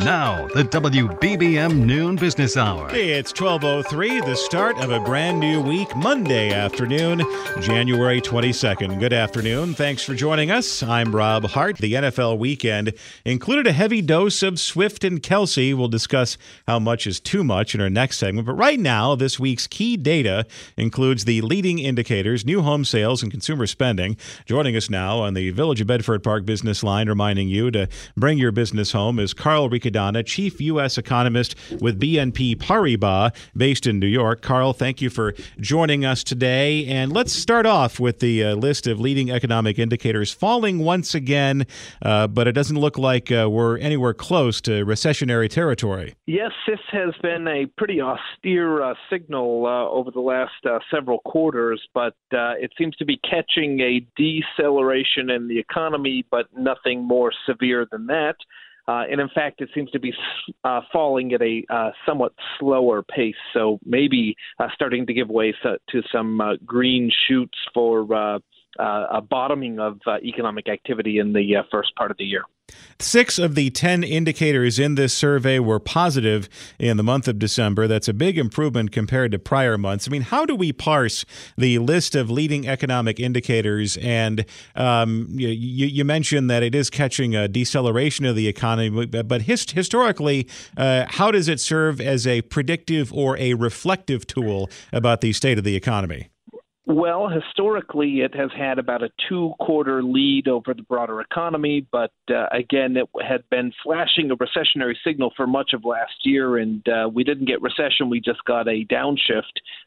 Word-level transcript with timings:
Now, 0.00 0.46
the 0.48 0.62
WBBM 0.62 1.84
Noon 1.86 2.16
Business 2.16 2.58
Hour. 2.58 2.90
Hey, 2.90 3.12
it's 3.12 3.32
1203, 3.32 4.20
the 4.20 4.36
start 4.36 4.78
of 4.78 4.90
a 4.90 5.00
brand 5.00 5.40
new 5.40 5.60
week, 5.62 5.96
Monday 5.96 6.52
afternoon, 6.52 7.22
January 7.60 8.20
22nd. 8.20 9.00
Good 9.00 9.14
afternoon. 9.14 9.72
Thanks 9.72 10.02
for 10.02 10.14
joining 10.14 10.50
us. 10.50 10.82
I'm 10.82 11.16
Rob 11.16 11.44
Hart. 11.46 11.78
The 11.78 11.94
NFL 11.94 12.38
weekend 12.38 12.92
included 13.24 13.66
a 13.66 13.72
heavy 13.72 14.02
dose 14.02 14.42
of 14.42 14.60
Swift 14.60 15.02
and 15.02 15.22
Kelce. 15.22 15.74
We'll 15.74 15.88
discuss 15.88 16.36
how 16.68 16.78
much 16.78 17.06
is 17.06 17.18
too 17.18 17.42
much 17.42 17.74
in 17.74 17.80
our 17.80 17.90
next 17.90 18.18
segment. 18.18 18.46
But 18.46 18.54
right 18.54 18.78
now, 18.78 19.14
this 19.14 19.40
week's 19.40 19.66
key 19.66 19.96
data 19.96 20.46
includes 20.76 21.24
the 21.24 21.40
leading 21.40 21.78
indicators, 21.78 22.44
new 22.44 22.60
home 22.60 22.84
sales, 22.84 23.22
and 23.22 23.32
consumer 23.32 23.66
spending. 23.66 24.18
Joining 24.44 24.76
us 24.76 24.90
now 24.90 25.20
on 25.20 25.32
the 25.32 25.50
Village 25.50 25.80
of 25.80 25.86
Bedford 25.86 26.22
Park 26.22 26.44
business 26.44 26.84
line, 26.84 27.08
reminding 27.08 27.48
you 27.48 27.70
to 27.70 27.88
bring 28.14 28.36
your 28.36 28.52
business 28.52 28.92
home 28.92 29.18
is 29.18 29.32
Carl 29.32 29.70
Chief 30.24 30.60
U.S. 30.60 30.98
Economist 30.98 31.54
with 31.80 32.00
BNP 32.00 32.56
Paribas, 32.56 33.32
based 33.56 33.86
in 33.86 33.98
New 33.98 34.06
York. 34.06 34.42
Carl, 34.42 34.72
thank 34.72 35.00
you 35.00 35.10
for 35.10 35.34
joining 35.60 36.04
us 36.04 36.22
today. 36.22 36.86
And 36.86 37.12
let's 37.12 37.32
start 37.32 37.66
off 37.66 38.00
with 38.00 38.20
the 38.20 38.44
uh, 38.44 38.54
list 38.54 38.86
of 38.86 39.00
leading 39.00 39.30
economic 39.30 39.78
indicators 39.78 40.32
falling 40.32 40.80
once 40.80 41.14
again, 41.14 41.66
uh, 42.02 42.26
but 42.26 42.46
it 42.48 42.52
doesn't 42.52 42.78
look 42.78 42.98
like 42.98 43.30
uh, 43.30 43.48
we're 43.50 43.78
anywhere 43.78 44.14
close 44.14 44.60
to 44.62 44.84
recessionary 44.84 45.48
territory. 45.48 46.14
Yes, 46.26 46.52
this 46.66 46.80
has 46.90 47.14
been 47.22 47.46
a 47.48 47.66
pretty 47.78 48.00
austere 48.00 48.82
uh, 48.82 48.94
signal 49.10 49.66
uh, 49.66 49.88
over 49.88 50.10
the 50.10 50.20
last 50.20 50.64
uh, 50.64 50.78
several 50.90 51.18
quarters, 51.20 51.80
but 51.94 52.14
it 52.30 52.72
seems 52.78 52.96
to 52.96 53.04
be 53.04 53.18
catching 53.18 53.80
a 53.80 54.06
deceleration 54.16 55.30
in 55.30 55.48
the 55.48 55.58
economy, 55.58 56.24
but 56.30 56.46
nothing 56.56 57.02
more 57.02 57.32
severe 57.46 57.86
than 57.90 58.06
that. 58.06 58.36
Uh, 58.88 59.02
and 59.10 59.20
in 59.20 59.28
fact, 59.34 59.60
it 59.60 59.68
seems 59.74 59.90
to 59.90 59.98
be 59.98 60.12
uh, 60.64 60.80
falling 60.92 61.32
at 61.32 61.42
a 61.42 61.64
uh, 61.70 61.90
somewhat 62.06 62.32
slower 62.58 63.02
pace. 63.02 63.34
So 63.52 63.78
maybe 63.84 64.36
uh, 64.58 64.68
starting 64.74 65.06
to 65.06 65.12
give 65.12 65.28
way 65.28 65.54
to 65.62 66.02
some 66.12 66.40
uh, 66.40 66.54
green 66.64 67.10
shoots 67.26 67.58
for 67.74 68.40
uh, 68.78 69.06
a 69.10 69.20
bottoming 69.20 69.78
of 69.78 70.00
economic 70.24 70.68
activity 70.68 71.18
in 71.18 71.32
the 71.32 71.56
first 71.70 71.94
part 71.96 72.10
of 72.10 72.16
the 72.16 72.24
year. 72.24 72.42
Six 72.98 73.38
of 73.38 73.54
the 73.54 73.70
10 73.70 74.02
indicators 74.02 74.78
in 74.78 74.94
this 74.94 75.12
survey 75.12 75.58
were 75.58 75.78
positive 75.78 76.48
in 76.78 76.96
the 76.96 77.02
month 77.02 77.28
of 77.28 77.38
December. 77.38 77.86
That's 77.86 78.08
a 78.08 78.14
big 78.14 78.38
improvement 78.38 78.90
compared 78.90 79.32
to 79.32 79.38
prior 79.38 79.76
months. 79.76 80.08
I 80.08 80.10
mean, 80.10 80.22
how 80.22 80.46
do 80.46 80.56
we 80.56 80.72
parse 80.72 81.24
the 81.56 81.78
list 81.78 82.14
of 82.16 82.30
leading 82.30 82.66
economic 82.66 83.20
indicators? 83.20 83.98
And 83.98 84.46
um, 84.74 85.28
you, 85.30 85.48
you, 85.48 86.04
mentioned 86.04 86.48
that 86.50 86.62
it 86.62 86.74
is 86.74 86.88
catching 86.88 87.36
a 87.36 87.48
deceleration 87.48 88.24
of 88.24 88.34
the 88.34 88.48
economy, 88.48 89.06
but 89.06 89.42
hist- 89.42 89.72
historically, 89.72 90.48
uh, 90.76 91.04
how 91.08 91.30
does 91.30 91.48
it 91.48 91.60
serve 91.60 92.00
as 92.00 92.26
a 92.26 92.42
predictive 92.42 93.12
or 93.12 93.36
a 93.38 93.54
reflective 93.54 94.26
tool 94.26 94.70
about 94.92 95.20
the 95.20 95.32
state 95.32 95.58
of 95.58 95.64
the 95.64 95.76
economy? 95.76 96.30
Well, 96.88 97.28
historically, 97.28 98.20
it 98.20 98.32
has 98.36 98.50
had 98.56 98.78
about 98.78 99.02
a 99.02 99.10
two 99.28 99.54
quarter 99.58 100.04
lead 100.04 100.46
over 100.46 100.72
the 100.72 100.82
broader 100.82 101.20
economy, 101.20 101.84
but 101.90 102.12
uh, 102.30 102.46
again, 102.52 102.96
it 102.96 103.08
had 103.28 103.42
been 103.50 103.72
flashing 103.82 104.30
a 104.30 104.36
recessionary 104.36 104.94
signal 105.02 105.32
for 105.36 105.48
much 105.48 105.72
of 105.72 105.84
last 105.84 106.14
year, 106.22 106.58
and 106.58 106.88
uh, 106.88 107.08
we 107.12 107.24
didn't 107.24 107.46
get 107.46 107.60
recession. 107.60 108.08
We 108.08 108.20
just 108.20 108.44
got 108.44 108.68
a 108.68 108.84
downshift 108.84 109.42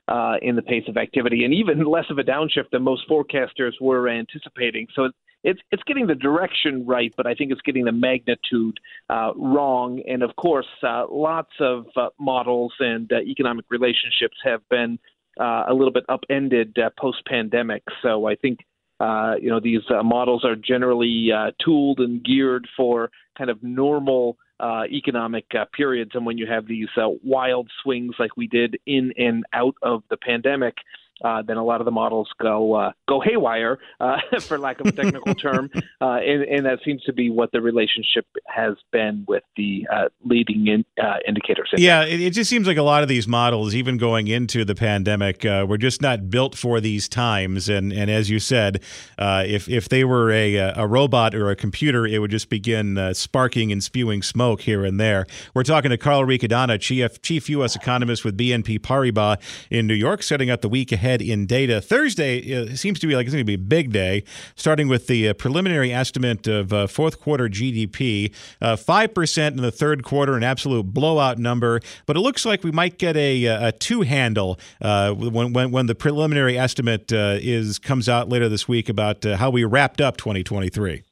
uh, 0.09 0.39
in 0.41 0.57
the 0.57 0.61
pace 0.61 0.83
of 0.89 0.97
activity, 0.97 1.45
and 1.45 1.53
even 1.53 1.85
less 1.89 2.05
of 2.09 2.17
a 2.17 2.23
downshift 2.23 2.71
than 2.73 2.83
most 2.83 3.07
forecasters 3.09 3.71
were 3.79 4.09
anticipating. 4.09 4.87
So 4.93 5.09
it's 5.45 5.61
it's 5.71 5.83
getting 5.83 6.05
the 6.05 6.15
direction 6.15 6.85
right, 6.85 7.13
but 7.15 7.25
I 7.25 7.33
think 7.33 7.53
it's 7.53 7.61
getting 7.61 7.85
the 7.85 7.93
magnitude 7.93 8.77
uh, 9.09 9.31
wrong. 9.37 10.03
And 10.05 10.21
of 10.21 10.35
course, 10.35 10.67
uh, 10.83 11.05
lots 11.09 11.53
of 11.61 11.85
uh, 11.95 12.09
models 12.19 12.73
and 12.79 13.09
uh, 13.09 13.21
economic 13.21 13.63
relationships 13.69 14.35
have 14.43 14.67
been 14.67 14.99
uh, 15.39 15.65
a 15.67 15.73
little 15.73 15.93
bit 15.93 16.05
upended 16.09 16.77
uh, 16.77 16.89
post 16.99 17.25
pandemic. 17.25 17.83
So 18.01 18.27
I 18.27 18.35
think 18.35 18.59
uh, 18.99 19.35
you 19.41 19.49
know 19.49 19.59
these 19.59 19.81
uh, 19.89 20.03
models 20.03 20.43
are 20.43 20.55
generally 20.55 21.29
uh, 21.31 21.51
tooled 21.63 21.99
and 21.99 22.23
geared 22.23 22.67
for 22.75 23.09
kind 23.37 23.49
of 23.49 23.63
normal 23.63 24.37
uh, 24.59 24.83
economic 24.91 25.45
uh, 25.57 25.65
periods, 25.73 26.11
and 26.13 26.25
when 26.25 26.37
you 26.37 26.45
have 26.45 26.67
these 26.67 26.89
uh, 26.97 27.07
wild 27.23 27.69
swings 27.81 28.15
like 28.19 28.35
we 28.35 28.47
did 28.47 28.77
in 28.85 29.13
and 29.17 29.45
out 29.53 29.75
of 29.81 30.03
the 30.09 30.17
pandemic, 30.17 30.75
uh, 31.23 31.41
then 31.41 31.57
a 31.57 31.63
lot 31.63 31.81
of 31.81 31.85
the 31.85 31.91
models 31.91 32.29
go 32.41 32.73
uh, 32.73 32.91
go 33.07 33.21
haywire, 33.21 33.79
uh, 33.99 34.17
for 34.41 34.57
lack 34.57 34.79
of 34.79 34.87
a 34.87 34.91
technical 34.91 35.35
term, 35.35 35.69
uh, 36.01 36.19
and, 36.25 36.43
and, 36.43 36.65
that 36.65 36.79
seems 36.85 37.01
to 37.03 37.13
be 37.13 37.29
what 37.29 37.51
the 37.51 37.61
relationship 37.61 38.25
has 38.45 38.75
been 38.91 39.25
with 39.27 39.43
the 39.57 39.87
uh, 39.91 40.09
leading 40.23 40.67
in, 40.67 40.85
uh, 41.01 41.15
indicators. 41.27 41.69
Yeah, 41.77 42.03
it, 42.03 42.21
it, 42.21 42.29
just 42.31 42.49
seems 42.49 42.67
like 42.67 42.77
a 42.77 42.83
lot 42.83 43.01
of 43.01 43.09
these 43.09 43.27
models, 43.27 43.73
even 43.73 43.97
going 43.97 44.27
into 44.27 44.63
the 44.63 44.75
pandemic, 44.75 45.43
were 45.43 45.77
just 45.77 46.01
not 46.01 46.29
built 46.29 46.55
for 46.55 46.79
these 46.79 47.09
times. 47.09 47.69
And 47.69 47.91
and 47.91 48.09
as 48.09 48.29
you 48.29 48.39
said, 48.39 48.81
if 49.17 49.67
if 49.67 49.89
they 49.89 50.03
were 50.03 50.31
a 50.31 50.55
a 50.55 50.87
robot 50.87 51.33
or 51.35 51.49
a 51.49 51.55
computer, 51.55 52.05
it 52.05 52.19
would 52.19 52.31
just 52.31 52.49
begin 52.49 53.13
sparking 53.13 53.71
and 53.71 53.83
spewing 53.83 54.21
smoke 54.21 54.61
here 54.61 54.85
and 54.85 54.99
there. 54.99 55.25
We're 55.53 55.63
talking 55.63 55.91
to 55.91 55.97
Carl 55.97 56.25
Riccadonna, 56.25 56.79
chief 56.79 57.21
chief 57.21 57.49
U.S. 57.49 57.75
economist 57.75 58.23
with 58.23 58.37
BNP 58.37 58.79
Paribas 58.79 59.37
in 59.69 59.87
New 59.87 59.93
York, 59.93 60.23
setting 60.23 60.49
up 60.49 60.61
the 60.61 60.69
week 60.69 60.91
ahead 60.91 61.08
ahead 61.09 61.21
in 61.21 61.45
data. 61.45 61.81
Thursday 61.81 62.55
uh, 62.55 62.75
seems 62.75 62.99
to 62.99 63.07
be 63.07 63.15
like 63.15 63.25
it's 63.25 63.33
going 63.33 63.41
to 63.41 63.45
be 63.45 63.55
a 63.55 63.57
big 63.57 63.91
day, 63.91 64.23
starting 64.55 64.87
with 64.87 65.07
the 65.07 65.29
uh, 65.29 65.33
preliminary 65.33 65.91
estimate 65.91 66.47
of 66.47 66.71
uh, 66.71 66.87
fourth 66.87 67.19
quarter 67.19 67.49
GDP. 67.49 68.33
Uh, 68.61 68.75
5% 68.75 69.47
in 69.47 69.57
the 69.57 69.71
third 69.71 70.03
quarter, 70.03 70.35
an 70.35 70.43
absolute 70.43 70.93
blowout 70.93 71.37
number, 71.37 71.81
but 72.05 72.15
it 72.15 72.19
looks 72.19 72.45
like 72.45 72.63
we 72.63 72.71
might 72.71 72.97
get 72.97 73.17
a, 73.17 73.45
a 73.45 73.71
two 73.71 74.01
handle 74.01 74.59
when, 74.79 75.53
when, 75.53 75.71
when, 75.71 75.85
the 75.89 75.95
preliminary 75.95 76.57
estimate 76.57 77.11
is 77.11 77.79
comes 77.79 78.07
out 78.07 78.29
later 78.29 78.47
this 78.47 78.67
week 78.67 78.89
about 78.89 79.23
how 79.23 79.49
we 79.49 79.63
wrapped 79.63 80.01
up 80.01 80.17
2023. 80.17 81.03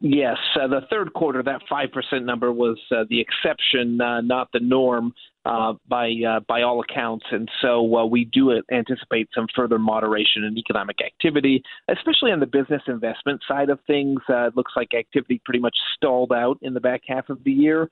Yes, 0.00 0.36
uh, 0.60 0.66
the 0.68 0.82
third 0.90 1.14
quarter, 1.14 1.42
that 1.42 1.62
5% 1.70 2.24
number 2.24 2.52
was 2.52 2.78
uh, 2.90 3.04
the 3.08 3.20
exception, 3.20 3.98
uh, 4.00 4.20
not 4.20 4.48
the 4.52 4.60
norm 4.60 5.14
uh, 5.46 5.74
by 5.88 6.12
uh, 6.28 6.40
by 6.48 6.62
all 6.62 6.80
accounts. 6.80 7.24
And 7.30 7.48
so 7.62 7.96
uh, 7.96 8.04
we 8.04 8.24
do 8.24 8.60
anticipate 8.72 9.28
some 9.32 9.46
further 9.54 9.78
moderation 9.78 10.42
in 10.42 10.58
economic 10.58 10.96
activity, 11.00 11.62
especially 11.88 12.32
on 12.32 12.40
the 12.40 12.46
business 12.46 12.82
investment 12.88 13.40
side 13.46 13.70
of 13.70 13.78
things. 13.86 14.20
it 14.28 14.56
looks 14.56 14.72
like 14.74 14.92
activity 14.92 15.40
pretty 15.44 15.60
much 15.60 15.76
stalled 15.94 16.32
out 16.32 16.58
in 16.62 16.74
the 16.74 16.80
back 16.80 17.02
half 17.06 17.28
of 17.28 17.42
the 17.44 17.52
year. 17.52 17.88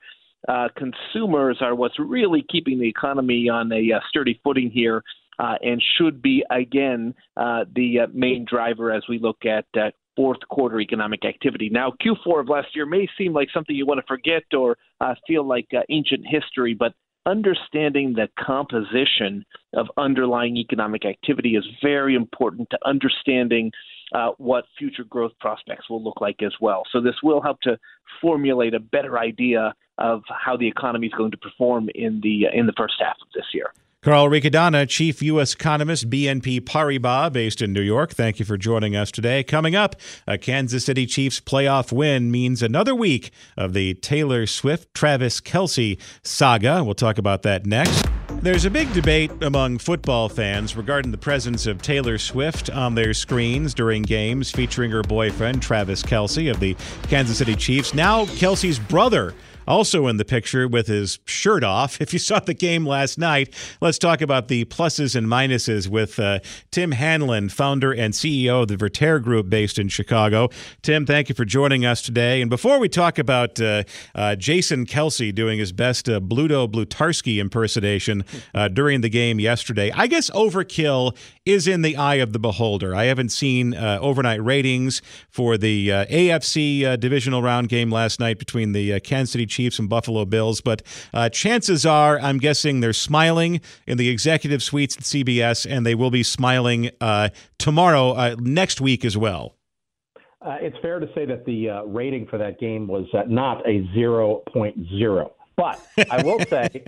consumers 0.76 1.58
are 1.60 1.76
what's 1.76 1.98
really 1.98 2.44
keeping 2.50 2.80
the 2.80 2.88
economy 2.88 3.48
on 3.48 3.70
a 3.72 4.00
sturdy 4.08 4.40
footing 4.42 4.70
here. 4.70 5.02
Uh, 5.36 5.56
and 5.62 5.82
should 5.98 6.22
be 6.22 6.44
again 6.52 7.12
uh, 7.36 7.64
the 7.74 7.98
uh, 7.98 8.06
main 8.14 8.46
driver 8.48 8.92
as 8.92 9.02
we 9.08 9.18
look 9.18 9.38
at 9.44 9.64
fourth 10.16 10.38
quarter 10.48 10.80
economic 10.80 11.24
activity. 11.24 11.68
Now, 11.68 11.92
Q4 12.04 12.40
of 12.40 12.48
last 12.48 12.68
year 12.74 12.86
may 12.86 13.08
seem 13.18 13.32
like 13.32 13.48
something 13.52 13.74
you 13.74 13.86
want 13.86 13.98
to 13.98 14.06
forget 14.06 14.42
or 14.56 14.76
uh, 15.00 15.14
feel 15.26 15.46
like 15.46 15.66
uh, 15.76 15.80
ancient 15.88 16.24
history, 16.26 16.74
but 16.74 16.92
understanding 17.26 18.14
the 18.14 18.28
composition 18.38 19.44
of 19.74 19.86
underlying 19.96 20.56
economic 20.56 21.04
activity 21.04 21.56
is 21.56 21.64
very 21.82 22.14
important 22.14 22.68
to 22.70 22.78
understanding 22.84 23.72
uh, 24.14 24.30
what 24.38 24.64
future 24.78 25.04
growth 25.04 25.32
prospects 25.40 25.88
will 25.88 26.02
look 26.02 26.20
like 26.20 26.42
as 26.42 26.52
well. 26.60 26.82
So, 26.92 27.00
this 27.00 27.16
will 27.22 27.40
help 27.40 27.60
to 27.62 27.78
formulate 28.20 28.74
a 28.74 28.80
better 28.80 29.18
idea 29.18 29.74
of 29.98 30.22
how 30.28 30.56
the 30.56 30.68
economy 30.68 31.06
is 31.06 31.12
going 31.14 31.30
to 31.30 31.36
perform 31.36 31.88
in 31.94 32.20
the 32.22 32.46
in 32.52 32.66
the 32.66 32.74
first 32.76 32.94
half 32.98 33.16
of 33.20 33.28
this 33.34 33.46
year. 33.52 33.72
Carl 34.04 34.28
Riccadonna, 34.28 34.86
Chief 34.86 35.22
U.S. 35.22 35.54
Economist, 35.54 36.10
BNP 36.10 36.60
Paribas, 36.60 37.32
based 37.32 37.62
in 37.62 37.72
New 37.72 37.80
York. 37.80 38.12
Thank 38.12 38.38
you 38.38 38.44
for 38.44 38.58
joining 38.58 38.94
us 38.94 39.10
today. 39.10 39.42
Coming 39.42 39.74
up, 39.74 39.96
a 40.26 40.36
Kansas 40.36 40.84
City 40.84 41.06
Chiefs 41.06 41.40
playoff 41.40 41.90
win 41.90 42.30
means 42.30 42.62
another 42.62 42.94
week 42.94 43.30
of 43.56 43.72
the 43.72 43.94
Taylor 43.94 44.44
Swift 44.44 44.92
Travis 44.92 45.40
Kelce 45.40 45.98
saga. 46.22 46.84
We'll 46.84 46.94
talk 46.94 47.16
about 47.16 47.44
that 47.44 47.64
next. 47.64 48.06
There's 48.42 48.66
a 48.66 48.70
big 48.70 48.92
debate 48.92 49.30
among 49.40 49.78
football 49.78 50.28
fans 50.28 50.76
regarding 50.76 51.10
the 51.10 51.16
presence 51.16 51.64
of 51.66 51.80
Taylor 51.80 52.18
Swift 52.18 52.68
on 52.68 52.94
their 52.94 53.14
screens 53.14 53.72
during 53.72 54.02
games 54.02 54.50
featuring 54.50 54.90
her 54.90 55.02
boyfriend, 55.02 55.62
Travis 55.62 56.02
Kelce 56.02 56.50
of 56.50 56.60
the 56.60 56.76
Kansas 57.04 57.38
City 57.38 57.56
Chiefs. 57.56 57.94
Now, 57.94 58.26
Kelce's 58.26 58.78
brother 58.78 59.32
also 59.66 60.06
in 60.06 60.16
the 60.16 60.24
picture 60.24 60.68
with 60.68 60.86
his 60.86 61.18
shirt 61.24 61.64
off. 61.64 62.00
If 62.04 62.12
you 62.12 62.18
saw 62.18 62.38
the 62.38 62.52
game 62.52 62.86
last 62.86 63.18
night, 63.18 63.54
let's 63.80 63.96
talk 63.98 64.20
about 64.20 64.48
the 64.48 64.66
pluses 64.66 65.16
and 65.16 65.26
minuses 65.26 65.88
with 65.88 66.20
uh, 66.20 66.40
Tim 66.70 66.92
Hanlon, 66.92 67.48
founder 67.48 67.92
and 67.92 68.12
CEO 68.12 68.62
of 68.62 68.68
the 68.68 68.76
Vertere 68.76 69.20
Group 69.20 69.48
based 69.48 69.78
in 69.78 69.88
Chicago. 69.88 70.50
Tim, 70.82 71.06
thank 71.06 71.30
you 71.30 71.34
for 71.34 71.46
joining 71.46 71.86
us 71.86 72.02
today. 72.02 72.42
And 72.42 72.50
before 72.50 72.78
we 72.78 72.90
talk 72.90 73.18
about 73.18 73.58
uh, 73.58 73.84
uh, 74.14 74.36
Jason 74.36 74.84
Kelce 74.84 75.34
doing 75.34 75.58
his 75.58 75.72
best 75.72 76.08
uh, 76.10 76.20
Bluto 76.20 76.70
Blutarsky 76.70 77.40
impersonation 77.40 78.22
uh, 78.54 78.68
during 78.68 79.00
the 79.00 79.08
game 79.08 79.40
yesterday, 79.40 79.90
I 79.92 80.06
guess 80.06 80.28
overkill 80.30 81.16
is 81.46 81.68
in 81.68 81.82
the 81.82 81.96
eye 81.96 82.16
of 82.16 82.32
the 82.32 82.38
beholder. 82.38 82.94
I 82.94 83.04
haven't 83.04 83.28
seen 83.28 83.74
uh, 83.74 83.98
overnight 84.00 84.42
ratings 84.42 85.02
for 85.28 85.58
the 85.58 85.92
uh, 85.92 86.06
AFC 86.06 86.84
uh, 86.84 86.96
divisional 86.96 87.42
round 87.42 87.68
game 87.68 87.90
last 87.90 88.18
night 88.18 88.38
between 88.38 88.72
the 88.72 88.94
uh, 88.94 89.00
Kansas 89.00 89.32
City 89.32 89.44
Chiefs 89.44 89.78
and 89.78 89.88
Buffalo 89.88 90.24
Bills, 90.24 90.62
but 90.62 90.82
uh, 91.12 91.28
chances 91.28 91.84
are, 91.84 92.18
I'm 92.18 92.38
guessing 92.38 92.80
they're 92.80 92.94
smiling 92.94 93.60
in 93.86 93.98
the 93.98 94.08
executive 94.08 94.62
suites 94.62 94.96
at 94.96 95.02
CBS, 95.02 95.70
and 95.70 95.84
they 95.84 95.94
will 95.94 96.10
be 96.10 96.22
smiling 96.22 96.90
uh, 97.00 97.28
tomorrow, 97.58 98.34
next 98.36 98.80
week 98.80 99.04
as 99.04 99.16
well. 99.16 99.54
it's 100.42 100.76
fair 100.80 100.98
to 100.98 101.06
say 101.14 101.26
that 101.26 101.44
the 101.44 101.82
rating 101.86 102.26
for 102.26 102.38
that 102.38 102.58
game 102.58 102.86
was 102.86 103.06
not 103.28 103.60
a 103.68 103.86
0.0. 103.94 105.30
But 105.56 105.80
I 106.10 106.22
will 106.22 106.40
say 106.50 106.84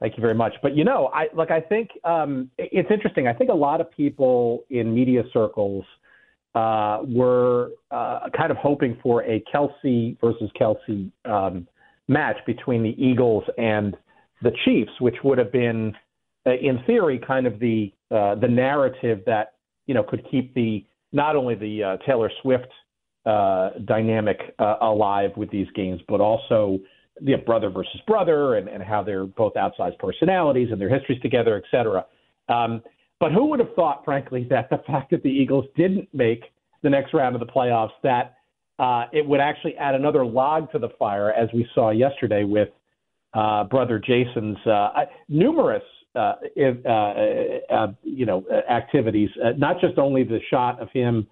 Thank 0.00 0.16
you 0.16 0.20
very 0.20 0.34
much. 0.34 0.54
But 0.62 0.76
you 0.76 0.84
know, 0.84 1.10
I 1.12 1.26
like 1.34 1.50
I 1.50 1.60
think 1.60 1.90
um, 2.04 2.50
it's 2.56 2.90
interesting. 2.90 3.26
I 3.26 3.32
think 3.32 3.50
a 3.50 3.54
lot 3.54 3.80
of 3.80 3.90
people 3.90 4.64
in 4.70 4.94
media 4.94 5.22
circles 5.32 5.84
uh, 6.54 7.00
were 7.04 7.70
uh, 7.90 8.28
kind 8.36 8.50
of 8.50 8.56
hoping 8.58 8.96
for 9.02 9.24
a 9.24 9.42
Kelce 9.52 10.18
versus 10.20 10.50
Kelce 10.60 11.10
um, 11.24 11.66
match 12.06 12.36
between 12.46 12.82
the 12.82 12.94
Eagles 13.02 13.44
and 13.58 13.96
the 14.42 14.52
Chiefs, 14.64 14.92
which 15.00 15.16
would 15.24 15.38
have 15.38 15.50
been, 15.50 15.94
uh, 16.46 16.52
in 16.52 16.80
theory, 16.86 17.20
kind 17.26 17.46
of 17.46 17.58
the 17.58 17.92
uh, 18.12 18.36
the 18.36 18.48
narrative 18.48 19.22
that 19.26 19.54
you 19.86 19.94
know 19.94 20.04
could 20.04 20.24
keep 20.30 20.54
the 20.54 20.84
not 21.12 21.34
only 21.34 21.56
the 21.56 21.82
uh, 21.82 21.96
Taylor 22.06 22.30
Swift 22.42 22.68
uh, 23.26 23.70
dynamic 23.84 24.54
uh, 24.60 24.76
alive 24.80 25.32
with 25.36 25.50
these 25.50 25.66
games, 25.74 26.00
but 26.06 26.20
also 26.20 26.78
you 27.20 27.36
know, 27.36 27.42
brother 27.44 27.70
versus 27.70 28.00
brother 28.06 28.56
and, 28.56 28.68
and 28.68 28.82
how 28.82 29.02
they're 29.02 29.26
both 29.26 29.54
outsized 29.54 29.98
personalities 29.98 30.68
and 30.70 30.80
their 30.80 30.88
histories 30.88 31.20
together, 31.20 31.56
et 31.56 31.64
cetera. 31.70 32.04
Um, 32.48 32.82
but 33.20 33.32
who 33.32 33.46
would 33.46 33.58
have 33.58 33.74
thought, 33.74 34.04
frankly, 34.04 34.46
that 34.50 34.70
the 34.70 34.78
fact 34.86 35.10
that 35.10 35.22
the 35.22 35.30
Eagles 35.30 35.64
didn't 35.76 36.08
make 36.12 36.44
the 36.82 36.90
next 36.90 37.12
round 37.12 37.34
of 37.34 37.40
the 37.40 37.46
playoffs, 37.46 37.90
that 38.02 38.36
uh, 38.78 39.06
it 39.12 39.26
would 39.26 39.40
actually 39.40 39.76
add 39.76 39.94
another 39.94 40.24
log 40.24 40.70
to 40.72 40.78
the 40.78 40.90
fire, 40.98 41.32
as 41.32 41.48
we 41.52 41.66
saw 41.74 41.90
yesterday 41.90 42.44
with 42.44 42.68
uh, 43.34 43.64
brother 43.64 43.98
Jason's 43.98 44.56
uh, 44.66 45.04
numerous, 45.28 45.82
uh, 46.14 46.34
uh, 46.56 46.90
uh, 46.90 47.86
you 48.02 48.24
know, 48.24 48.44
activities. 48.70 49.30
not 49.56 49.80
just 49.80 49.98
only 49.98 50.24
the 50.24 50.38
shot 50.50 50.80
of 50.80 50.88
him 50.92 51.26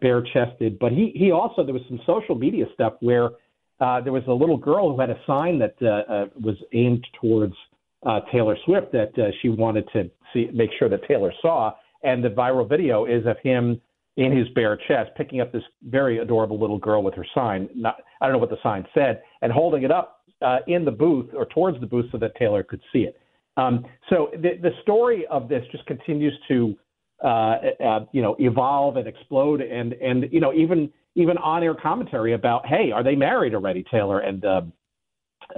bare 0.00 0.22
chested, 0.34 0.78
but 0.78 0.92
he 0.92 1.12
he 1.14 1.30
also 1.30 1.64
there 1.64 1.74
was 1.74 1.82
some 1.88 2.00
social 2.06 2.34
media 2.34 2.66
stuff 2.74 2.94
where 3.00 3.30
uh, 3.80 4.00
there 4.00 4.12
was 4.12 4.24
a 4.26 4.32
little 4.32 4.56
girl 4.56 4.92
who 4.92 5.00
had 5.00 5.10
a 5.10 5.18
sign 5.26 5.58
that 5.58 5.74
uh, 5.82 6.12
uh, 6.12 6.26
was 6.40 6.56
aimed 6.72 7.06
towards 7.20 7.54
uh, 8.06 8.20
Taylor 8.32 8.56
Swift 8.64 8.92
that 8.92 9.16
uh, 9.18 9.30
she 9.40 9.48
wanted 9.48 9.88
to 9.92 10.10
see, 10.32 10.48
make 10.52 10.70
sure 10.78 10.88
that 10.88 11.06
Taylor 11.06 11.32
saw. 11.42 11.72
And 12.02 12.22
the 12.22 12.28
viral 12.28 12.68
video 12.68 13.06
is 13.06 13.26
of 13.26 13.36
him 13.42 13.80
in 14.16 14.36
his 14.36 14.48
bare 14.50 14.76
chest 14.88 15.10
picking 15.16 15.40
up 15.40 15.52
this 15.52 15.62
very 15.88 16.18
adorable 16.18 16.58
little 16.60 16.78
girl 16.78 17.02
with 17.02 17.14
her 17.14 17.26
sign. 17.34 17.68
Not, 17.74 17.96
I 18.20 18.26
don't 18.26 18.32
know 18.32 18.38
what 18.38 18.50
the 18.50 18.58
sign 18.62 18.84
said, 18.94 19.22
and 19.42 19.52
holding 19.52 19.84
it 19.84 19.90
up 19.90 20.22
uh, 20.42 20.58
in 20.66 20.84
the 20.84 20.90
booth 20.90 21.30
or 21.34 21.46
towards 21.46 21.80
the 21.80 21.86
booth 21.86 22.06
so 22.10 22.18
that 22.18 22.34
Taylor 22.36 22.62
could 22.62 22.80
see 22.92 23.00
it. 23.00 23.20
Um, 23.56 23.84
so 24.08 24.30
the, 24.34 24.58
the 24.62 24.70
story 24.82 25.26
of 25.30 25.48
this 25.48 25.64
just 25.72 25.84
continues 25.86 26.32
to, 26.48 26.76
uh, 27.24 27.56
uh, 27.84 28.00
you 28.12 28.22
know, 28.22 28.36
evolve 28.38 28.96
and 28.96 29.08
explode, 29.08 29.60
and 29.60 29.94
and 29.94 30.26
you 30.30 30.40
know 30.40 30.52
even 30.52 30.92
even 31.18 31.36
on 31.38 31.62
air 31.62 31.74
commentary 31.74 32.32
about, 32.32 32.64
hey, 32.66 32.92
are 32.92 33.02
they 33.02 33.16
married 33.16 33.54
already, 33.54 33.84
Taylor 33.90 34.20
and 34.20 34.44
uh, 34.44 34.62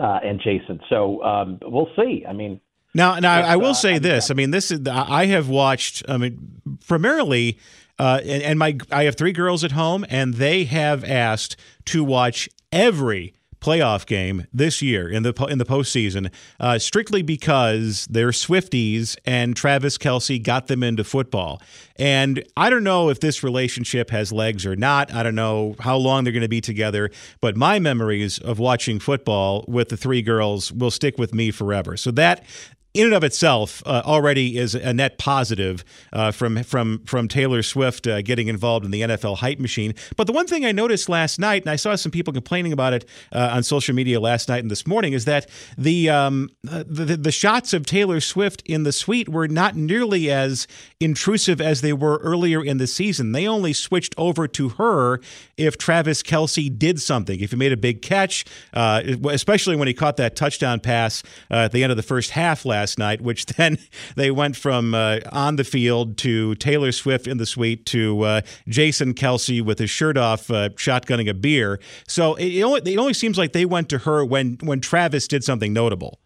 uh, 0.01 0.19
and 0.25 0.41
Jason? 0.41 0.81
So 0.89 1.23
um, 1.23 1.59
we'll 1.63 1.91
see. 1.97 2.25
I 2.27 2.33
mean, 2.33 2.61
now, 2.95 3.19
now 3.19 3.35
I 3.35 3.57
will 3.57 3.71
uh, 3.71 3.75
say 3.75 3.99
this. 3.99 4.31
I 4.31 4.35
mean, 4.35 4.51
this 4.51 4.71
is 4.71 4.81
I 4.89 5.27
have 5.27 5.49
watched. 5.49 6.03
I 6.09 6.17
mean, 6.17 6.61
primarily. 6.87 7.59
Uh, 7.99 8.19
and, 8.25 8.43
and 8.43 8.59
my 8.59 8.79
I 8.91 9.05
have 9.05 9.17
three 9.17 9.33
girls 9.33 9.63
at 9.63 9.73
home, 9.73 10.07
and 10.09 10.35
they 10.35 10.65
have 10.65 11.05
asked 11.05 11.57
to 11.85 12.03
watch 12.03 12.49
every 12.73 13.35
playoff 13.61 14.07
game 14.07 14.47
this 14.53 14.83
year 14.83 15.09
in 15.09 15.23
the 15.23 15.33
in 15.49 15.59
the 15.59 15.65
postseason, 15.65 16.33
uh, 16.59 16.79
strictly 16.79 17.23
because 17.23 18.07
they're 18.11 18.31
Swifties 18.31 19.17
and 19.25 19.55
Travis 19.55 19.99
Kelce 19.99 20.43
got 20.43 20.67
them 20.67 20.83
into 20.83 21.05
football. 21.05 21.61
And 21.97 22.45
I 22.57 22.71
don't 22.71 22.85
know 22.85 23.11
if 23.11 23.21
this 23.21 23.43
relationship 23.43 24.11
has 24.11 24.33
legs 24.33 24.65
or 24.65 24.77
not. 24.77 25.13
I 25.13 25.23
don't 25.23 25.35
know 25.35 25.77
how 25.81 25.97
long 25.97 26.25
they're 26.25 26.33
going 26.33 26.43
to 26.43 26.49
be 26.49 26.61
together. 26.61 27.11
But 27.41 27.57
my 27.57 27.79
memories 27.79 28.39
of 28.39 28.59
watching 28.59 28.99
football 28.99 29.65
with 29.69 29.91
the 29.91 29.97
three 29.97 30.23
girls 30.23 30.73
will 30.73 30.91
stick 30.91 31.19
with 31.19 31.35
me 31.35 31.51
forever. 31.51 31.97
So 31.97 32.11
that 32.13 32.45
in 32.93 33.07
and 33.07 33.15
of 33.15 33.23
itself 33.23 33.83
uh, 33.87 34.03
already 34.05 34.59
is 34.59 34.75
a 34.75 34.93
net 34.93 35.17
positive 35.17 35.85
uh, 36.13 36.33
from 36.33 36.63
from 36.65 37.03
from 37.07 37.29
Taylor 37.29 37.63
Swift 37.63 38.07
uh, 38.07 38.21
getting 38.23 38.49
involved 38.49 38.85
in 38.85 38.91
the 38.91 39.03
NFL 39.03 39.39
hype 39.39 39.61
machine. 39.61 39.95
But 40.17 40.27
the 40.27 40.33
one 40.33 40.47
thing 40.47 40.65
I 40.65 40.73
noticed 40.73 41.09
last 41.09 41.39
night, 41.39 41.63
and 41.63 41.71
I 41.71 41.77
saw 41.77 41.95
some 41.95 42.11
people 42.11 42.33
complaining 42.33 42.73
about 42.73 42.93
it 42.93 43.09
uh, 43.33 43.51
on 43.53 43.63
social 43.63 43.95
media 43.95 44.19
last 44.19 44.49
night 44.49 44.59
and 44.59 44.71
this 44.71 44.87
morning, 44.87 45.13
is 45.13 45.25
that 45.27 45.49
the, 45.79 46.11
um, 46.11 46.51
the 46.63 47.17
the 47.17 47.31
shots 47.31 47.73
of 47.73 47.87
Taylor 47.87 48.21
Swift 48.21 48.63
in 48.67 48.83
the 48.83 48.93
suite 48.93 49.29
were 49.29 49.47
not 49.47 49.77
nearly 49.77 50.31
as 50.31 50.67
intrusive 50.99 51.61
as 51.61 51.83
they 51.83 51.93
were 51.93 52.19
earlier 52.19 52.65
in 52.65 52.79
the 52.79 52.87
season. 52.89 53.33
They 53.33 53.47
only 53.47 53.73
switched 53.73 54.15
over 54.19 54.49
to 54.49 54.71
her 54.71 55.21
if 55.57 55.79
Travis 55.79 56.23
Kelce 56.23 56.77
did 56.77 57.01
something, 57.01 57.39
if 57.39 57.51
he 57.51 57.57
made 57.57 57.73
a 57.73 57.77
big 57.77 58.03
catch, 58.03 58.45
uh, 58.75 59.03
especially 59.29 59.77
when 59.77 59.87
he 59.87 59.95
caught 59.95 60.17
that 60.17 60.35
touchdown 60.35 60.81
pass 60.81 61.23
uh, 61.51 61.55
at 61.55 61.73
the 61.73 61.85
end 61.85 61.93
of 61.93 61.97
the 61.97 62.03
first 62.03 62.31
half 62.31 62.65
last 62.65 62.80
last 62.81 62.99
night, 62.99 63.21
which 63.21 63.47
then 63.57 63.79
they 64.17 64.31
went 64.31 64.57
from 64.57 64.95
uh, 64.95 65.21
on 65.33 65.57
the 65.57 65.65
field 65.65 66.17
to 66.19 66.55
Taylor 66.57 66.93
Swift 66.93 67.27
in 67.27 67.37
the 67.37 67.47
suite 67.47 67.85
to 67.87 68.23
uh, 68.23 68.41
Jason 68.69 69.15
Kelce 69.15 69.63
with 69.63 69.79
his 69.79 69.91
shirt 69.91 70.17
off, 70.17 70.51
uh, 70.51 70.71
shotgunning 70.71 71.29
a 71.29 71.35
beer. 71.35 71.79
So 72.09 72.35
it, 72.37 72.63
only, 72.63 72.93
it 72.93 72.99
only 72.99 73.15
seems 73.15 73.37
like 73.37 73.53
they 73.53 73.67
went 73.67 73.89
to 73.91 73.99
her 73.99 74.25
when 74.25 74.59
when 74.63 74.81
Travis 74.81 75.29
did 75.29 75.45
something 75.45 75.73
notable. 75.73 76.21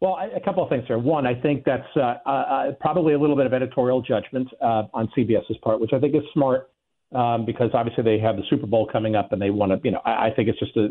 Well, 0.00 0.18
a 0.34 0.40
couple 0.40 0.64
of 0.64 0.68
things 0.68 0.84
here. 0.88 0.98
One, 0.98 1.28
I 1.28 1.34
think 1.40 1.64
that's 1.64 1.86
uh, 1.96 2.16
uh, 2.26 2.72
probably 2.80 3.14
a 3.14 3.18
little 3.18 3.36
bit 3.36 3.46
of 3.46 3.52
editorial 3.52 4.02
judgment 4.02 4.48
uh, 4.60 4.84
on 4.92 5.08
CBS's 5.16 5.58
part, 5.62 5.80
which 5.80 5.92
I 5.92 6.00
think 6.00 6.16
is 6.16 6.22
smart 6.32 6.72
um, 7.14 7.44
because 7.44 7.70
obviously 7.74 8.02
they 8.02 8.18
have 8.18 8.36
the 8.36 8.42
Super 8.48 8.66
Bowl 8.66 8.88
coming 8.90 9.16
up 9.16 9.32
and 9.32 9.40
they 9.40 9.50
want 9.50 9.72
to, 9.72 9.80
you 9.84 9.90
know, 9.90 10.00
I, 10.04 10.28
I 10.28 10.30
think 10.34 10.48
it's 10.48 10.58
just 10.58 10.76
a, 10.76 10.88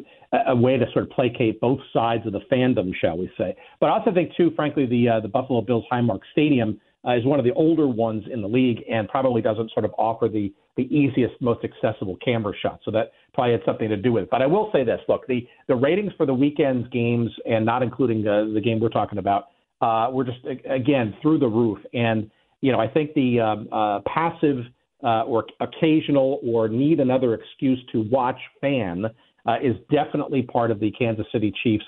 a 0.48 0.56
way 0.56 0.78
to 0.78 0.86
sort 0.94 1.06
of 1.06 1.12
placate 1.12 1.60
both 1.60 1.80
sides 1.92 2.26
of 2.26 2.34
the 2.34 2.42
fandom, 2.52 2.92
shall 3.00 3.18
we 3.18 3.32
say. 3.38 3.56
But 3.80 3.88
I 3.88 3.98
also 3.98 4.14
think, 4.14 4.32
too, 4.36 4.52
frankly, 4.56 4.86
the 4.86 5.10
uh, 5.10 5.20
the 5.20 5.28
Buffalo 5.28 5.62
Bills 5.62 5.86
Highmark 5.92 6.20
Stadium 6.32 6.80
uh, 7.06 7.16
is 7.16 7.26
one 7.26 7.40
of 7.40 7.46
the 7.46 7.54
older 7.54 7.88
ones 7.88 8.24
in 8.32 8.42
the 8.42 8.48
league 8.48 8.84
and 8.90 9.08
probably 9.08 9.42
doesn't 9.42 9.72
sort 9.72 9.86
of 9.86 9.92
offer 9.98 10.28
the 10.28 10.54
the 10.78 10.84
easiest, 10.84 11.34
most 11.42 11.66
accessible 11.66 12.18
camera 12.24 12.54
shot. 12.62 12.80
So 12.86 12.92
that 12.92 13.12
probably 13.34 13.52
had 13.52 13.62
something 13.66 13.90
to 13.90 13.98
do 13.98 14.14
with 14.14 14.24
it. 14.24 14.30
But 14.30 14.42
I 14.42 14.48
will 14.48 14.70
say 14.72 14.84
this: 14.84 15.00
look, 15.08 15.28
the 15.28 15.48
the 15.68 15.76
ratings 15.76 16.14
for 16.18 16.26
the 16.26 16.34
weekend's 16.34 16.88
games 16.90 17.32
and 17.46 17.66
not 17.66 17.84
including 17.84 18.26
uh, 18.28 18.46
the 18.54 18.62
game 18.62 18.80
we're 18.80 18.90
talking 18.90 19.18
about 19.18 19.46
uh, 19.82 20.10
were 20.12 20.24
just 20.24 20.40
again 20.70 21.16
through 21.22 21.40
the 21.40 21.48
roof. 21.48 21.80
And 21.94 22.30
you 22.62 22.72
know, 22.72 22.80
I 22.80 22.88
think 22.88 23.14
the 23.16 23.40
um, 23.40 23.68
uh, 23.72 24.00
passive 24.06 24.66
uh, 25.04 25.24
or 25.24 25.46
occasional 25.60 26.40
or 26.44 26.68
need 26.68 27.00
another 27.00 27.34
excuse 27.34 27.80
to 27.92 28.08
watch 28.12 28.40
fan 28.60 29.06
uh, 29.46 29.56
is 29.62 29.76
definitely 29.92 30.42
part 30.44 30.72
of 30.72 30.80
the 30.80 30.92
Kansas 30.92 31.26
City 31.32 31.54
Chiefs 31.64 31.86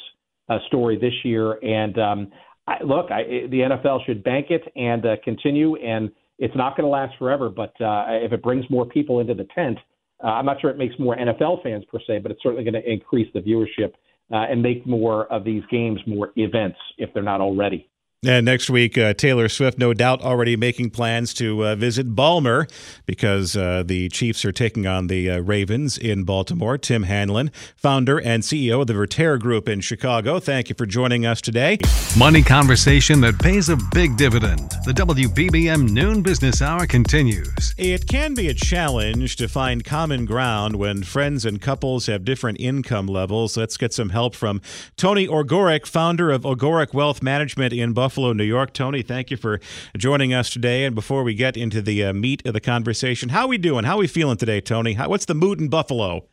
uh, 0.50 0.58
story 0.68 0.98
this 0.98 1.14
year. 1.24 1.54
And 1.64 1.98
um, 2.00 2.32
I, 2.68 2.84
look, 2.84 3.12
I, 3.12 3.48
the 3.50 3.60
NFL 3.60 4.06
should 4.06 4.24
bank 4.24 4.48
it 4.50 4.64
and 4.76 5.06
uh, 5.06 5.16
continue. 5.24 5.76
And 5.76 6.12
it's 6.40 6.56
not 6.56 6.76
going 6.76 6.86
to 6.86 6.90
last 6.90 7.14
forever, 7.20 7.50
but 7.50 7.80
uh, 7.82 8.06
if 8.10 8.32
it 8.32 8.42
brings 8.42 8.66
more 8.70 8.86
people 8.86 9.20
into 9.20 9.34
the 9.34 9.48
tent, 9.56 9.78
uh, 10.24 10.28
I'm 10.28 10.46
not 10.46 10.62
sure 10.62 10.70
it 10.70 10.78
makes 10.78 10.96
more 10.98 11.16
NFL 11.16 11.64
fans 11.64 11.84
per 11.92 12.00
se, 12.06 12.20
but 12.20 12.32
it's 12.32 12.42
certainly 12.42 12.64
going 12.64 12.82
to 12.82 12.92
increase 12.92 13.28
the 13.34 13.42
viewership 13.42 13.94
uh, 14.32 14.50
and 14.50 14.62
make 14.62 14.88
more 14.88 15.32
of 15.32 15.44
these 15.44 15.64
games 15.70 16.00
more 16.08 16.32
events 16.36 16.78
if 16.98 17.14
they're 17.14 17.24
not 17.24 17.42
already. 17.42 17.90
And 18.26 18.46
next 18.46 18.70
week, 18.70 18.98
uh, 18.98 19.14
Taylor 19.14 19.50
Swift, 19.50 19.78
no 19.78 19.94
doubt, 19.94 20.22
already 20.22 20.56
making 20.56 20.92
plans 20.92 21.34
to 21.36 21.66
uh, 21.66 21.76
visit 21.76 22.16
Balmer 22.16 22.68
because 23.06 23.58
uh, 23.58 23.84
the 23.86 24.08
Chiefs 24.10 24.46
are 24.46 24.54
taking 24.54 24.88
on 24.88 25.08
the 25.08 25.30
uh, 25.30 25.40
Ravens 25.40 25.98
in 25.98 26.24
Baltimore. 26.24 26.78
Tim 26.78 27.04
Hanlon, 27.04 27.52
founder 27.76 28.22
and 28.22 28.42
CEO 28.42 28.80
of 28.82 28.88
the 28.88 28.94
Vertere 28.94 29.38
Group 29.38 29.68
in 29.68 29.82
Chicago. 29.82 30.40
Thank 30.40 30.70
you 30.70 30.76
for 30.76 30.86
joining 30.86 31.26
us 31.26 31.42
today. 31.42 31.80
Money 32.18 32.42
conversation 32.42 33.20
that 33.22 33.40
pays 33.40 33.68
a 33.68 33.78
big 33.92 34.16
dividend. 34.16 34.72
The 34.86 34.94
WBBM 34.94 35.90
Noon 35.90 36.22
Business 36.22 36.62
Hour 36.62 36.88
continues. 36.88 37.76
It 37.78 38.08
can 38.08 38.36
be 38.36 38.48
a 38.48 38.54
challenge 38.54 39.36
to 39.36 39.50
find 39.50 39.84
common 39.84 40.24
ground 40.26 40.78
when 40.78 41.04
friends 41.04 41.44
and 41.44 41.62
couples 41.62 42.06
have 42.06 42.24
different 42.24 42.62
income 42.62 43.08
levels. 43.08 43.58
Let's 43.58 43.76
get 43.76 43.94
some 43.94 44.12
help 44.12 44.34
from 44.34 44.62
Tony 44.96 45.28
Ogorek, 45.28 45.86
founder 45.86 46.32
of 46.32 46.44
Ogorek 46.44 46.94
Wealth 46.94 47.22
Management 47.22 47.74
in 47.74 47.92
Buffalo. 47.92 48.13
Buffalo, 48.14 48.32
New 48.32 48.44
York. 48.44 48.74
Tony, 48.74 49.02
thank 49.02 49.32
you 49.32 49.38
for 49.38 49.60
joining 49.98 50.36
us 50.36 50.52
today. 50.52 50.86
And 50.86 50.94
before 50.94 51.24
we 51.24 51.34
get 51.34 51.58
into 51.58 51.82
the 51.82 52.04
uh, 52.04 52.14
meat 52.14 52.46
of 52.46 52.54
the 52.54 52.60
conversation, 52.60 53.30
how 53.30 53.46
are 53.46 53.48
we 53.48 53.58
doing? 53.58 53.86
How 53.86 53.96
are 53.96 54.02
we 54.02 54.06
feeling 54.06 54.38
today, 54.38 54.62
Tony? 54.62 54.94
How, 54.94 55.10
what's 55.10 55.26
the 55.26 55.34
mood 55.34 55.60
in 55.60 55.68
Buffalo? 55.68 56.28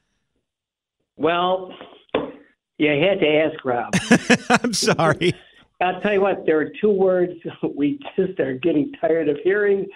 Well, 1.17 1.73
you 2.77 2.91
had 2.91 3.19
to 3.21 3.27
ask 3.27 3.65
Rob. 3.65 3.95
I'm 4.63 4.75
sorry. 4.75 5.33
I'll 5.81 6.03
tell 6.03 6.13
you 6.13 6.21
what, 6.21 6.45
there 6.45 6.61
are 6.61 6.71
two 6.83 6.91
words 6.91 7.33
we 7.75 7.99
just 8.15 8.39
are 8.41 8.59
getting 8.59 8.93
tired 9.01 9.31
of 9.31 9.39
hearing, 9.43 9.87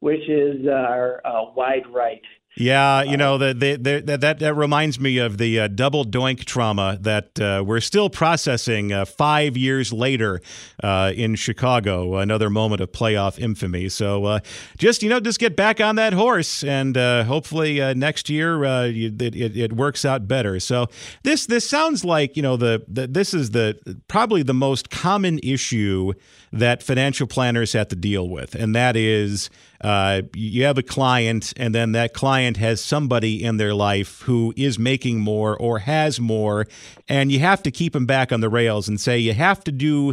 which 0.00 0.26
is 0.26 0.66
our 0.66 1.20
uh, 1.26 1.52
wide 1.54 1.86
right. 1.92 2.22
Yeah, 2.56 3.02
you 3.02 3.16
know 3.16 3.36
the, 3.36 3.52
the, 3.52 3.76
the, 3.76 4.16
that 4.18 4.38
that 4.38 4.54
reminds 4.54 5.00
me 5.00 5.18
of 5.18 5.38
the 5.38 5.58
uh, 5.58 5.68
double 5.68 6.04
doink 6.04 6.44
trauma 6.44 6.98
that 7.00 7.40
uh, 7.40 7.64
we're 7.66 7.80
still 7.80 8.08
processing 8.08 8.92
uh, 8.92 9.04
five 9.06 9.56
years 9.56 9.92
later 9.92 10.40
uh, 10.80 11.12
in 11.16 11.34
Chicago. 11.34 12.16
Another 12.16 12.48
moment 12.50 12.80
of 12.80 12.92
playoff 12.92 13.40
infamy. 13.40 13.88
So 13.88 14.26
uh, 14.26 14.40
just 14.78 15.02
you 15.02 15.08
know, 15.08 15.18
just 15.18 15.40
get 15.40 15.56
back 15.56 15.80
on 15.80 15.96
that 15.96 16.12
horse, 16.12 16.62
and 16.62 16.96
uh, 16.96 17.24
hopefully 17.24 17.80
next 17.94 18.30
year 18.30 18.86
you, 18.86 19.12
it, 19.18 19.56
it, 19.56 19.72
works 19.72 20.04
out 20.04 20.28
better. 20.28 20.60
So 20.60 20.86
this 21.24 21.46
this 21.46 21.68
sounds 21.68 22.04
like 22.04 22.36
you 22.36 22.42
know 22.42 22.56
the, 22.56 22.84
the 22.86 23.08
this 23.08 23.34
is 23.34 23.50
the 23.50 23.98
probably 24.06 24.44
the 24.44 24.54
most 24.54 24.90
common 24.90 25.40
issue 25.42 26.12
that 26.52 26.84
financial 26.84 27.26
planners 27.26 27.72
have 27.72 27.88
to 27.88 27.96
deal 27.96 28.28
with, 28.28 28.54
and 28.54 28.76
that 28.76 28.94
is 28.94 29.50
uh, 29.84 30.22
you 30.34 30.64
have 30.64 30.78
a 30.78 30.82
client, 30.82 31.52
and 31.58 31.74
then 31.74 31.92
that 31.92 32.14
client 32.14 32.43
has 32.58 32.82
somebody 32.82 33.42
in 33.42 33.56
their 33.56 33.74
life 33.74 34.20
who 34.22 34.52
is 34.56 34.78
making 34.78 35.20
more 35.20 35.56
or 35.56 35.78
has 35.80 36.20
more, 36.20 36.66
and 37.08 37.32
you 37.32 37.38
have 37.38 37.62
to 37.62 37.70
keep 37.70 37.94
them 37.94 38.04
back 38.04 38.30
on 38.30 38.40
the 38.40 38.50
rails 38.50 38.88
and 38.88 39.00
say 39.00 39.18
you 39.18 39.32
have 39.32 39.64
to 39.64 39.72
do 39.72 40.12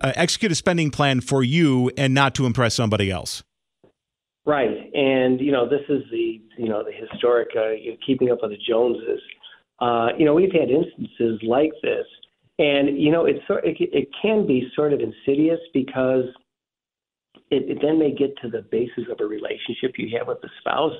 uh, 0.00 0.12
execute 0.14 0.52
a 0.52 0.54
spending 0.54 0.90
plan 0.90 1.20
for 1.20 1.42
you 1.42 1.90
and 1.96 2.12
not 2.12 2.34
to 2.34 2.44
impress 2.44 2.74
somebody 2.74 3.10
else. 3.10 3.42
Right, 4.44 4.90
and 4.92 5.40
you 5.40 5.52
know 5.52 5.68
this 5.68 5.82
is 5.88 6.02
the 6.10 6.40
you 6.58 6.68
know 6.68 6.84
the 6.84 6.92
historic 6.92 7.48
uh, 7.56 7.70
you 7.70 7.92
know, 7.92 7.96
keeping 8.04 8.30
up 8.30 8.38
with 8.42 8.50
the 8.50 8.58
Joneses. 8.68 9.20
Uh, 9.80 10.08
you 10.18 10.26
know 10.26 10.34
we've 10.34 10.52
had 10.52 10.68
instances 10.68 11.40
like 11.42 11.72
this 11.82 12.06
and 12.58 13.00
you 13.00 13.10
know, 13.10 13.24
it's 13.24 13.44
it, 13.48 13.76
it 13.92 14.08
can 14.20 14.46
be 14.46 14.70
sort 14.76 14.92
of 14.92 15.00
insidious 15.00 15.58
because 15.72 16.24
it, 17.50 17.68
it 17.68 17.78
then 17.82 17.98
may 17.98 18.14
get 18.14 18.36
to 18.42 18.48
the 18.48 18.62
basis 18.70 19.04
of 19.10 19.18
a 19.20 19.24
relationship 19.24 19.96
you 19.96 20.16
have 20.16 20.28
with 20.28 20.40
the 20.42 20.50
spouse, 20.60 20.94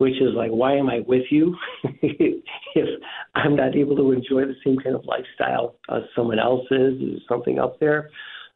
which 0.00 0.14
is 0.14 0.34
like, 0.34 0.50
why 0.50 0.74
am 0.76 0.88
I 0.88 1.00
with 1.06 1.24
you 1.30 1.54
if 1.84 3.00
I'm 3.34 3.54
not 3.54 3.76
able 3.76 3.94
to 3.96 4.12
enjoy 4.12 4.46
the 4.46 4.56
same 4.64 4.78
kind 4.78 4.96
of 4.96 5.04
lifestyle 5.04 5.76
as 5.90 6.02
someone 6.16 6.38
else 6.38 6.64
is? 6.70 6.94
Is 7.02 7.20
something 7.28 7.58
up 7.58 7.78
there? 7.80 8.08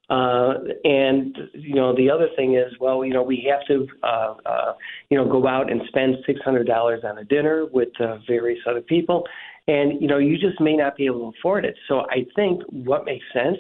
Uh, 0.09 0.55
and 0.85 1.37
you 1.53 1.75
know, 1.75 1.95
the 1.95 2.09
other 2.09 2.29
thing 2.35 2.55
is, 2.55 2.73
well, 2.81 3.05
you 3.05 3.13
know, 3.13 3.23
we 3.23 3.47
have 3.51 3.61
to, 3.67 3.87
uh, 4.03 4.35
uh, 4.47 4.73
you 5.11 5.19
know, 5.19 5.31
go 5.31 5.47
out 5.47 5.71
and 5.71 5.83
spend 5.89 6.17
six 6.27 6.41
hundred 6.43 6.67
dollars 6.67 7.03
on 7.05 7.19
a 7.19 7.25
dinner 7.25 7.67
with 7.71 7.89
uh, 8.01 8.17
various 8.27 8.61
other 8.67 8.81
people, 8.81 9.25
and 9.69 10.01
you 10.01 10.09
know 10.09 10.19
you 10.19 10.39
just 10.39 10.61
may 10.63 10.77
not 10.77 10.97
be 10.97 11.05
able 11.05 11.31
to 11.31 11.39
afford 11.39 11.67
it. 11.67 11.77
So 11.89 12.07
I 12.11 12.25
think 12.35 12.63
what 12.71 13.05
makes 13.05 13.25
sense 13.35 13.59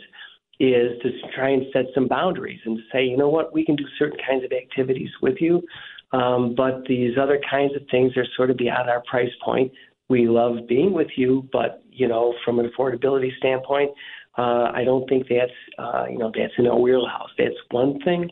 is 0.60 0.92
to 1.02 1.10
try 1.34 1.50
and 1.50 1.64
set 1.72 1.86
some 1.94 2.08
boundaries 2.08 2.60
and 2.64 2.78
say, 2.92 3.04
you 3.04 3.16
know 3.16 3.28
what, 3.28 3.52
we 3.52 3.64
can 3.64 3.76
do 3.76 3.84
certain 3.98 4.18
kinds 4.26 4.44
of 4.44 4.52
activities 4.52 5.10
with 5.20 5.36
you, 5.40 5.62
um, 6.14 6.54
but 6.56 6.84
these 6.86 7.18
other 7.20 7.40
kinds 7.50 7.74
of 7.74 7.82
things 7.90 8.16
are 8.16 8.26
sort 8.36 8.50
of 8.50 8.56
beyond 8.56 8.88
our 8.88 9.02
price 9.10 9.32
point. 9.44 9.72
We 10.08 10.28
love 10.28 10.68
being 10.68 10.92
with 10.92 11.08
you, 11.16 11.48
but 11.52 11.82
you 11.90 12.06
know, 12.06 12.34
from 12.44 12.60
an 12.60 12.70
affordability 12.70 13.36
standpoint, 13.38 13.90
uh, 14.38 14.70
I 14.72 14.82
don't 14.84 15.08
think 15.08 15.26
that's 15.28 15.50
uh, 15.78 16.04
you 16.08 16.18
know 16.18 16.30
that's 16.34 16.52
in 16.56 16.68
our 16.68 16.78
wheelhouse. 16.78 17.30
That's 17.36 17.56
one 17.70 17.98
thing. 18.04 18.30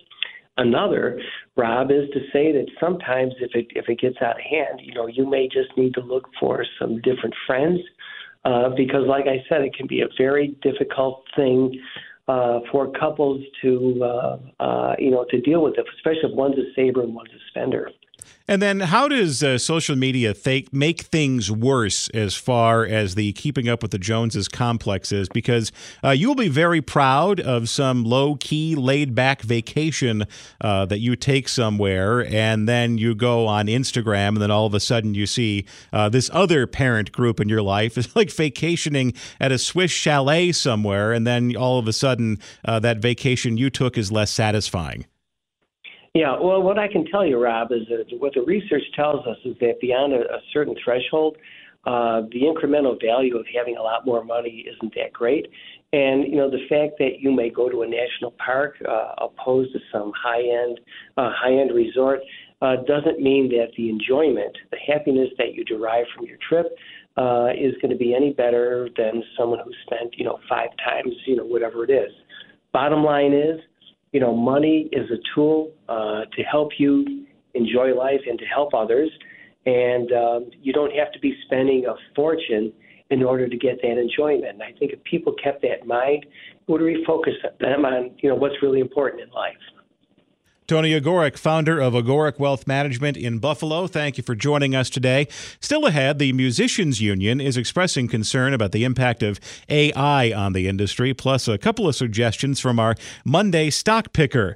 Another, 0.58 1.18
Rob, 1.56 1.90
is 1.90 2.08
to 2.12 2.20
say 2.32 2.52
that 2.52 2.66
sometimes 2.78 3.32
if 3.40 3.50
it 3.54 3.66
if 3.74 3.88
it 3.88 3.98
gets 3.98 4.16
out 4.20 4.36
of 4.36 4.42
hand, 4.48 4.80
you 4.80 4.94
know, 4.94 5.08
you 5.08 5.28
may 5.28 5.48
just 5.48 5.76
need 5.76 5.94
to 5.94 6.00
look 6.02 6.28
for 6.38 6.64
some 6.78 7.00
different 7.00 7.34
friends, 7.46 7.80
uh, 8.44 8.68
because, 8.76 9.06
like 9.08 9.24
I 9.26 9.42
said, 9.48 9.62
it 9.62 9.74
can 9.74 9.88
be 9.88 10.02
a 10.02 10.08
very 10.16 10.56
difficult 10.62 11.24
thing 11.34 11.80
uh, 12.32 12.60
for 12.70 12.90
couples 12.92 13.42
to 13.60 14.00
uh, 14.02 14.38
uh, 14.60 14.94
you 14.98 15.10
know 15.10 15.26
to 15.30 15.40
deal 15.40 15.62
with, 15.62 15.74
it, 15.76 15.84
especially 15.96 16.30
if 16.30 16.34
one's 16.34 16.56
a 16.56 16.72
saver 16.74 17.02
and 17.02 17.14
one's 17.14 17.30
a 17.30 17.42
spender. 17.50 17.90
And 18.48 18.60
then, 18.60 18.80
how 18.80 19.08
does 19.08 19.42
uh, 19.42 19.56
social 19.56 19.96
media 19.96 20.34
th- 20.34 20.68
make 20.72 21.02
things 21.02 21.50
worse 21.50 22.08
as 22.10 22.34
far 22.34 22.84
as 22.84 23.14
the 23.14 23.32
keeping 23.32 23.68
up 23.68 23.82
with 23.82 23.92
the 23.92 23.98
Joneses 23.98 24.48
complex 24.48 25.12
is? 25.12 25.28
Because 25.28 25.70
uh, 26.04 26.10
you 26.10 26.28
will 26.28 26.34
be 26.34 26.48
very 26.48 26.82
proud 26.82 27.40
of 27.40 27.68
some 27.68 28.04
low 28.04 28.34
key, 28.34 28.74
laid 28.74 29.14
back 29.14 29.42
vacation 29.42 30.24
uh, 30.60 30.84
that 30.86 30.98
you 30.98 31.14
take 31.16 31.48
somewhere, 31.48 32.26
and 32.26 32.68
then 32.68 32.98
you 32.98 33.14
go 33.14 33.46
on 33.46 33.66
Instagram, 33.66 34.28
and 34.28 34.42
then 34.42 34.50
all 34.50 34.66
of 34.66 34.74
a 34.74 34.80
sudden 34.80 35.14
you 35.14 35.26
see 35.26 35.64
uh, 35.92 36.08
this 36.08 36.28
other 36.32 36.66
parent 36.66 37.12
group 37.12 37.40
in 37.40 37.48
your 37.48 37.62
life 37.62 37.96
is 37.98 38.14
like 38.16 38.30
vacationing 38.30 39.14
at 39.40 39.52
a 39.52 39.58
Swiss 39.58 39.90
chalet 39.90 40.52
somewhere, 40.52 41.12
and 41.12 41.26
then 41.26 41.54
all 41.56 41.78
of 41.78 41.86
a 41.86 41.92
sudden 41.92 42.38
uh, 42.64 42.80
that 42.80 42.98
vacation 42.98 43.56
you 43.56 43.70
took 43.70 43.96
is 43.96 44.10
less 44.10 44.30
satisfying. 44.30 45.06
Yeah, 46.14 46.36
well, 46.38 46.62
what 46.62 46.78
I 46.78 46.88
can 46.88 47.06
tell 47.06 47.24
you, 47.24 47.42
Rob, 47.42 47.72
is 47.72 47.88
that 47.88 48.04
what 48.18 48.34
the 48.34 48.42
research 48.42 48.82
tells 48.94 49.26
us 49.26 49.38
is 49.46 49.56
that 49.60 49.80
beyond 49.80 50.12
a, 50.12 50.20
a 50.20 50.40
certain 50.52 50.74
threshold, 50.84 51.38
uh, 51.86 52.22
the 52.30 52.42
incremental 52.42 53.00
value 53.00 53.36
of 53.38 53.46
having 53.56 53.78
a 53.78 53.82
lot 53.82 54.04
more 54.04 54.22
money 54.22 54.66
isn't 54.70 54.94
that 54.94 55.12
great. 55.12 55.46
And 55.94 56.28
you 56.28 56.36
know 56.36 56.50
the 56.50 56.66
fact 56.68 56.98
that 56.98 57.20
you 57.20 57.32
may 57.32 57.50
go 57.50 57.68
to 57.68 57.82
a 57.82 57.86
national 57.86 58.32
park 58.32 58.76
uh, 58.86 59.14
opposed 59.18 59.72
to 59.72 59.78
some 59.90 60.12
high-end 60.14 60.80
uh, 61.16 61.30
high-end 61.34 61.74
resort 61.74 62.20
uh, 62.60 62.76
doesn't 62.86 63.20
mean 63.20 63.48
that 63.48 63.72
the 63.76 63.88
enjoyment, 63.88 64.56
the 64.70 64.78
happiness 64.86 65.28
that 65.38 65.54
you 65.54 65.64
derive 65.64 66.04
from 66.14 66.26
your 66.26 66.38
trip, 66.46 66.66
uh, 67.16 67.48
is 67.58 67.74
going 67.82 67.90
to 67.90 67.96
be 67.96 68.14
any 68.14 68.32
better 68.32 68.88
than 68.96 69.22
someone 69.36 69.58
who 69.64 69.72
spent 69.86 70.14
you 70.16 70.24
know 70.24 70.38
five 70.48 70.68
times 70.84 71.14
you 71.26 71.36
know 71.36 71.44
whatever 71.44 71.84
it 71.84 71.90
is. 71.90 72.12
Bottom 72.72 73.02
line 73.02 73.32
is 73.32 73.60
you 74.12 74.20
know, 74.20 74.34
money 74.34 74.88
is 74.92 75.10
a 75.10 75.16
tool 75.34 75.72
uh, 75.88 76.22
to 76.36 76.42
help 76.42 76.70
you 76.78 77.26
enjoy 77.54 77.94
life 77.94 78.20
and 78.28 78.38
to 78.38 78.44
help 78.44 78.74
others. 78.74 79.10
And 79.66 80.12
um, 80.12 80.50
you 80.60 80.72
don't 80.72 80.92
have 80.94 81.12
to 81.12 81.18
be 81.20 81.34
spending 81.46 81.86
a 81.86 81.94
fortune 82.14 82.72
in 83.10 83.22
order 83.22 83.48
to 83.48 83.56
get 83.56 83.80
that 83.82 83.98
enjoyment. 83.98 84.46
And 84.46 84.62
I 84.62 84.72
think 84.78 84.92
if 84.92 85.02
people 85.04 85.34
kept 85.42 85.62
that 85.62 85.82
in 85.82 85.88
mind, 85.88 86.24
it 86.24 86.70
would 86.70 86.80
refocus 86.80 87.34
them 87.60 87.84
on, 87.84 88.12
you 88.18 88.28
know, 88.28 88.34
what's 88.34 88.56
really 88.62 88.80
important 88.80 89.22
in 89.22 89.30
life. 89.30 89.54
Tony 90.68 90.92
Ogorek, 90.92 91.36
founder 91.36 91.80
of 91.80 91.92
Ogorek 91.92 92.38
Wealth 92.38 92.68
Management 92.68 93.16
in 93.16 93.40
Buffalo, 93.40 93.88
thank 93.88 94.16
you 94.16 94.22
for 94.22 94.36
joining 94.36 94.76
us 94.76 94.88
today. 94.88 95.26
Still 95.60 95.86
ahead, 95.86 96.20
the 96.20 96.32
Musicians 96.32 97.00
Union 97.00 97.40
is 97.40 97.56
expressing 97.56 98.06
concern 98.06 98.54
about 98.54 98.70
the 98.70 98.84
impact 98.84 99.24
of 99.24 99.40
AI 99.68 100.32
on 100.32 100.52
the 100.52 100.68
industry, 100.68 101.12
plus 101.14 101.48
a 101.48 101.58
couple 101.58 101.88
of 101.88 101.96
suggestions 101.96 102.60
from 102.60 102.78
our 102.78 102.94
Monday 103.24 103.70
stock 103.70 104.12
picker. 104.12 104.54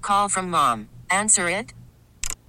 Call 0.00 0.30
from 0.30 0.50
mom. 0.50 0.88
Answer 1.10 1.50
it. 1.50 1.74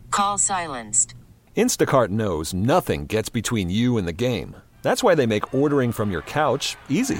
Call 0.10 0.38
silenced. 0.38 1.14
Instacart 1.58 2.10
knows 2.10 2.54
nothing 2.54 3.06
gets 3.06 3.28
between 3.28 3.70
you 3.70 3.98
and 3.98 4.08
the 4.08 4.14
game. 4.14 4.56
That's 4.82 5.04
why 5.04 5.14
they 5.14 5.26
make 5.26 5.54
ordering 5.54 5.92
from 5.92 6.10
your 6.10 6.22
couch 6.22 6.78
easy. 6.88 7.20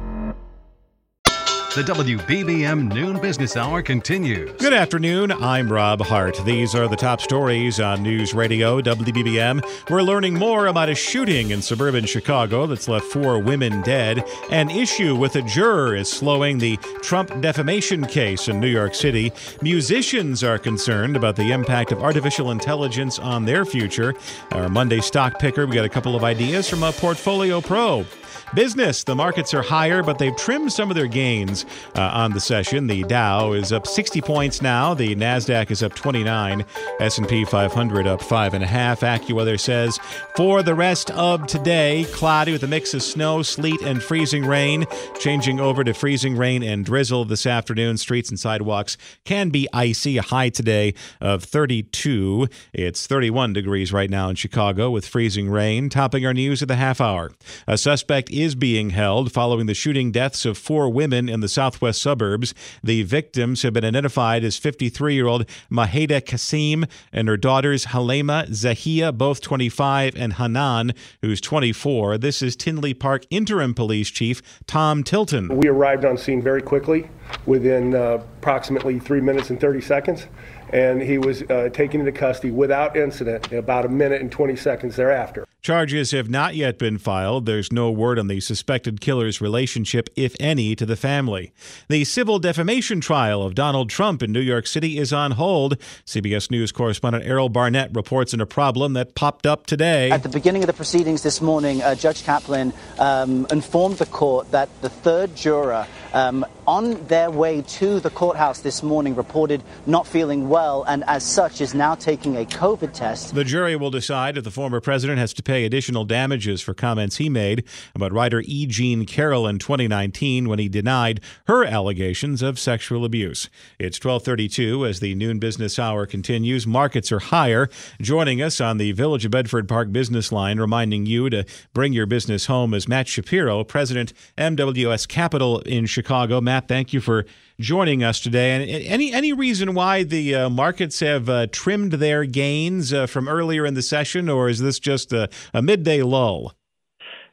The 1.73 1.83
WBBM 1.83 2.93
Noon 2.93 3.21
Business 3.21 3.55
Hour 3.55 3.81
continues. 3.81 4.51
Good 4.59 4.73
afternoon. 4.73 5.31
I'm 5.31 5.71
Rob 5.71 6.01
Hart. 6.01 6.37
These 6.43 6.75
are 6.75 6.89
the 6.89 6.97
top 6.97 7.21
stories 7.21 7.79
on 7.79 8.03
News 8.03 8.33
Radio 8.33 8.81
WBBM. 8.81 9.89
We're 9.89 10.01
learning 10.01 10.33
more 10.33 10.67
about 10.67 10.89
a 10.89 10.95
shooting 10.95 11.51
in 11.51 11.61
suburban 11.61 12.05
Chicago 12.05 12.67
that's 12.67 12.89
left 12.89 13.05
four 13.05 13.39
women 13.39 13.81
dead. 13.83 14.25
An 14.49 14.69
issue 14.69 15.15
with 15.15 15.37
a 15.37 15.41
juror 15.43 15.95
is 15.95 16.11
slowing 16.11 16.57
the 16.57 16.75
Trump 17.01 17.39
defamation 17.39 18.05
case 18.05 18.49
in 18.49 18.59
New 18.59 18.67
York 18.67 18.93
City. 18.93 19.31
Musicians 19.61 20.43
are 20.43 20.57
concerned 20.57 21.15
about 21.15 21.37
the 21.37 21.53
impact 21.53 21.93
of 21.93 22.03
artificial 22.03 22.51
intelligence 22.51 23.17
on 23.17 23.45
their 23.45 23.63
future. 23.63 24.13
Our 24.51 24.67
Monday 24.67 24.99
stock 24.99 25.39
picker, 25.39 25.65
we 25.65 25.75
got 25.75 25.85
a 25.85 25.89
couple 25.89 26.17
of 26.17 26.25
ideas 26.25 26.69
from 26.69 26.83
a 26.83 26.91
Portfolio 26.91 27.61
Pro. 27.61 28.05
Business, 28.53 29.05
the 29.05 29.15
markets 29.15 29.53
are 29.53 29.61
higher, 29.61 30.03
but 30.03 30.19
they've 30.19 30.35
trimmed 30.35 30.73
some 30.73 30.89
of 30.89 30.95
their 30.97 31.07
gains 31.07 31.60
uh, 31.95 32.01
on 32.01 32.31
the 32.31 32.39
session. 32.39 32.87
The 32.87 33.03
Dow 33.03 33.53
is 33.53 33.71
up 33.71 33.87
60 33.87 34.21
points 34.21 34.61
now. 34.61 34.93
The 34.93 35.15
Nasdaq 35.15 35.71
is 35.71 35.83
up 35.83 35.93
29. 35.95 36.65
S&P 36.99 37.45
500 37.45 38.07
up 38.07 38.21
five 38.21 38.53
and 38.53 38.63
a 38.63 38.67
half. 38.67 39.01
AccuWeather 39.01 39.59
says 39.59 39.99
for 40.35 40.63
the 40.63 40.75
rest 40.75 41.11
of 41.11 41.47
today, 41.47 42.05
cloudy 42.11 42.51
with 42.51 42.63
a 42.63 42.67
mix 42.67 42.93
of 42.93 43.03
snow, 43.03 43.41
sleet, 43.41 43.81
and 43.81 44.01
freezing 44.01 44.45
rain. 44.45 44.85
Changing 45.19 45.59
over 45.59 45.83
to 45.83 45.93
freezing 45.93 46.37
rain 46.37 46.63
and 46.63 46.85
drizzle 46.85 47.25
this 47.25 47.45
afternoon. 47.45 47.97
Streets 47.97 48.29
and 48.29 48.39
sidewalks 48.39 48.97
can 49.25 49.49
be 49.49 49.67
icy. 49.73 50.17
A 50.17 50.21
high 50.21 50.49
today 50.49 50.93
of 51.19 51.43
32. 51.43 52.47
It's 52.73 53.07
31 53.07 53.53
degrees 53.53 53.93
right 53.93 54.09
now 54.09 54.29
in 54.29 54.35
Chicago 54.35 54.89
with 54.89 55.07
freezing 55.07 55.49
rain. 55.49 55.89
Topping 55.89 56.25
our 56.25 56.33
news 56.33 56.61
at 56.61 56.67
the 56.67 56.75
half 56.75 57.01
hour. 57.01 57.31
A 57.67 57.77
suspect 57.77 58.29
is 58.29 58.55
being 58.55 58.91
held 58.91 59.31
following 59.31 59.65
the 59.65 59.73
shooting 59.73 60.11
deaths 60.11 60.45
of 60.45 60.57
four 60.57 60.89
women 60.89 61.29
in 61.29 61.39
the 61.39 61.49
southwest 61.51 62.01
suburbs. 62.01 62.53
The 62.83 63.03
victims 63.03 63.61
have 63.63 63.73
been 63.73 63.85
identified 63.85 64.43
as 64.43 64.57
53 64.57 65.13
year 65.13 65.27
old 65.27 65.45
Maheda 65.71 66.25
Kasim 66.25 66.85
and 67.11 67.27
her 67.27 67.37
daughters 67.37 67.87
Halema 67.87 68.47
Zahia, 68.47 69.11
both 69.11 69.41
25, 69.41 70.15
and 70.15 70.33
Hanan, 70.33 70.93
who's 71.21 71.41
24. 71.41 72.17
This 72.17 72.41
is 72.41 72.55
Tinley 72.55 72.93
Park 72.93 73.25
Interim 73.29 73.73
Police 73.73 74.09
Chief 74.09 74.41
Tom 74.67 75.03
Tilton. 75.03 75.49
We 75.49 75.67
arrived 75.67 76.05
on 76.05 76.17
scene 76.17 76.41
very 76.41 76.61
quickly, 76.61 77.09
within 77.45 77.95
uh, 77.95 78.23
approximately 78.39 78.99
three 78.99 79.21
minutes 79.21 79.49
and 79.49 79.59
30 79.59 79.81
seconds 79.81 80.27
and 80.71 81.01
he 81.01 81.17
was 81.17 81.43
uh, 81.43 81.69
taken 81.73 81.99
into 81.99 82.11
custody 82.11 82.51
without 82.51 82.95
incident 82.95 83.51
in 83.51 83.57
about 83.57 83.85
a 83.85 83.89
minute 83.89 84.21
and 84.21 84.31
20 84.31 84.55
seconds 84.55 84.95
thereafter. 84.95 85.45
Charges 85.61 86.09
have 86.09 86.27
not 86.27 86.55
yet 86.55 86.79
been 86.79 86.97
filed. 86.97 87.45
There's 87.45 87.71
no 87.71 87.91
word 87.91 88.17
on 88.17 88.25
the 88.25 88.39
suspected 88.39 88.99
killer's 88.99 89.39
relationship, 89.41 90.09
if 90.15 90.35
any, 90.39 90.75
to 90.75 90.87
the 90.87 90.95
family. 90.95 91.53
The 91.87 92.03
civil 92.03 92.39
defamation 92.39 92.99
trial 92.99 93.43
of 93.43 93.53
Donald 93.53 93.87
Trump 93.87 94.23
in 94.23 94.31
New 94.31 94.39
York 94.39 94.65
City 94.65 94.97
is 94.97 95.13
on 95.13 95.33
hold. 95.33 95.77
CBS 96.03 96.49
News 96.49 96.71
correspondent 96.71 97.25
Errol 97.25 97.47
Barnett 97.47 97.93
reports 97.93 98.33
on 98.33 98.41
a 98.41 98.47
problem 98.47 98.93
that 98.93 99.13
popped 99.13 99.45
up 99.45 99.67
today. 99.67 100.09
At 100.09 100.23
the 100.23 100.29
beginning 100.29 100.63
of 100.63 100.67
the 100.67 100.73
proceedings 100.73 101.21
this 101.21 101.41
morning, 101.41 101.83
uh, 101.83 101.93
Judge 101.93 102.23
Kaplan 102.23 102.73
um, 102.97 103.45
informed 103.51 103.99
the 103.99 104.07
court 104.07 104.49
that 104.49 104.67
the 104.81 104.89
third 104.89 105.35
juror 105.35 105.85
um, 106.13 106.43
on 106.67 107.05
their 107.07 107.29
way 107.29 107.61
to 107.61 107.99
the 107.99 108.09
courthouse 108.09 108.61
this 108.61 108.83
morning 108.83 109.15
reported 109.15 109.63
not 109.85 110.07
feeling 110.07 110.49
well 110.49 110.83
and 110.83 111.03
as 111.07 111.23
such 111.23 111.61
is 111.61 111.73
now 111.73 111.95
taking 111.95 112.37
a 112.37 112.45
COVID 112.45 112.93
test. 112.93 113.35
The 113.35 113.43
jury 113.43 113.75
will 113.75 113.91
decide 113.91 114.37
if 114.37 114.43
the 114.43 114.51
former 114.51 114.81
president 114.81 115.19
has 115.19 115.33
to 115.33 115.43
pay 115.51 115.65
additional 115.65 116.05
damages 116.05 116.61
for 116.61 116.73
comments 116.73 117.17
he 117.17 117.27
made 117.27 117.65
about 117.93 118.13
writer 118.13 118.41
E. 118.45 118.65
Jean 118.65 119.05
Carroll 119.05 119.45
in 119.45 119.59
2019 119.59 120.47
when 120.47 120.59
he 120.59 120.69
denied 120.69 121.19
her 121.47 121.65
allegations 121.65 122.41
of 122.41 122.57
sexual 122.57 123.03
abuse. 123.03 123.49
It's 123.77 123.97
1232 123.97 124.85
as 124.85 125.01
the 125.01 125.13
noon 125.13 125.39
business 125.39 125.77
hour 125.77 126.05
continues. 126.05 126.65
Markets 126.65 127.11
are 127.11 127.19
higher. 127.19 127.69
Joining 127.99 128.41
us 128.41 128.61
on 128.61 128.77
the 128.77 128.93
Village 128.93 129.25
of 129.25 129.31
Bedford 129.31 129.67
Park 129.67 129.91
business 129.91 130.31
line, 130.31 130.57
reminding 130.57 131.05
you 131.05 131.29
to 131.29 131.43
bring 131.73 131.91
your 131.91 132.05
business 132.05 132.45
home 132.45 132.73
is 132.73 132.87
Matt 132.87 133.09
Shapiro, 133.09 133.65
President 133.65 134.13
MWS 134.37 135.05
Capital 135.05 135.59
in 135.59 135.85
Chicago. 135.85 136.39
Matt, 136.39 136.69
thank 136.69 136.93
you 136.93 137.01
for 137.01 137.25
joining 137.61 138.03
us 138.03 138.19
today. 138.19 138.51
And 138.51 138.85
any 138.85 139.13
any 139.13 139.31
reason 139.31 139.73
why 139.73 140.03
the 140.03 140.35
uh, 140.35 140.49
markets 140.49 140.99
have 140.99 141.29
uh, 141.29 141.47
trimmed 141.51 141.93
their 141.93 142.25
gains 142.25 142.91
uh, 142.91 143.05
from 143.05 143.29
earlier 143.29 143.65
in 143.65 143.75
the 143.75 143.81
session, 143.81 144.27
or 144.27 144.49
is 144.49 144.59
this 144.59 144.79
just 144.79 145.13
a, 145.13 145.29
a 145.53 145.61
midday 145.61 146.01
lull? 146.01 146.53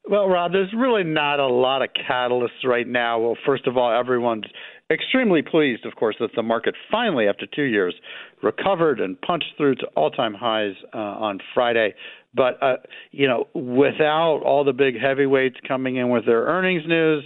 Well, 0.09 0.27
Rob, 0.27 0.53
there's 0.53 0.73
really 0.75 1.05
not 1.05 1.39
a 1.39 1.47
lot 1.47 1.83
of 1.83 1.91
catalysts 1.93 2.65
right 2.65 2.89
now. 2.89 3.21
Well, 3.21 3.37
first 3.45 3.67
of 3.67 3.77
all, 3.77 3.93
everyone's 3.93 4.47
extremely 4.91 5.43
pleased, 5.43 5.85
of 5.85 5.97
course, 5.97 6.17
that 6.21 6.31
the 6.35 6.43
market 6.43 6.75
finally, 6.91 7.29
after 7.29 7.47
two 7.47 7.65
years, 7.65 7.95
recovered 8.43 9.01
and 9.01 9.21
punched 9.21 9.53
through 9.59 9.75
to 9.75 9.87
all-time 9.97 10.33
highs 10.33 10.75
uh, 10.95 10.99
on 10.99 11.41
Friday. 11.53 11.95
But 12.35 12.63
uh, 12.63 12.77
you 13.11 13.27
know, 13.27 13.49
without 13.55 14.41
all 14.45 14.65
the 14.65 14.73
big 14.73 14.99
heavyweights 14.99 15.57
coming 15.67 15.97
in 15.97 16.09
with 16.09 16.25
their 16.25 16.45
earnings 16.45 16.85
news, 16.87 17.25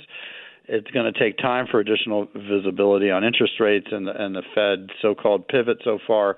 it's 0.67 0.91
going 0.91 1.13
to 1.13 1.19
take 1.19 1.39
time 1.39 1.67
for 1.71 1.81
additional 1.81 2.29
visibility 2.35 3.11
on 3.11 3.25
interest 3.25 3.55
rates 3.61 3.89
and 3.91 4.07
the, 4.07 4.13
and 4.13 4.35
the 4.35 4.43
Fed 4.55 4.89
so-called 5.01 5.47
pivot 5.49 5.79
so 5.85 5.99
far. 6.07 6.37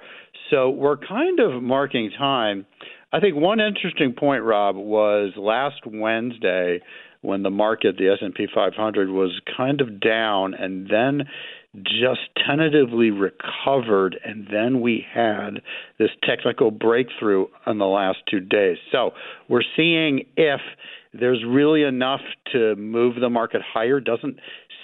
So 0.51 0.71
we're 0.71 0.97
kind 0.97 1.41
of 1.41 1.63
marking 1.63 2.11
time. 2.19 2.67
I 3.15 3.21
think 3.21 3.37
one 3.37 3.61
interesting 3.61 4.13
point, 4.13 4.43
Rob, 4.43 4.75
was 4.75 5.35
last 5.37 5.83
Wednesday 5.87 6.81
when 7.23 7.45
the 7.45 7.51
market, 7.51 7.97
the 7.97 8.09
S&P 8.09 8.49
500, 8.53 9.09
was 9.09 9.41
kind 9.57 9.81
of 9.81 10.01
down, 10.01 10.53
and 10.53 10.89
then 10.91 11.29
just 11.77 12.23
tentatively 12.45 13.13
recovered, 13.13 14.19
and 14.25 14.49
then 14.51 14.81
we 14.81 15.07
had 15.15 15.63
this 15.97 16.11
technical 16.25 16.73
breakthrough 16.73 17.47
in 17.69 17.79
the 17.79 17.87
last 17.87 18.19
two 18.29 18.41
days. 18.41 18.79
So 18.91 19.13
we're 19.49 19.63
seeing 19.77 20.27
if 20.37 20.61
there's 21.13 21.45
really 21.47 21.85
enough 21.85 22.23
to 22.51 22.75
move 22.75 23.21
the 23.21 23.31
market 23.31 23.63
higher. 23.63 24.01
Doesn't 24.01 24.41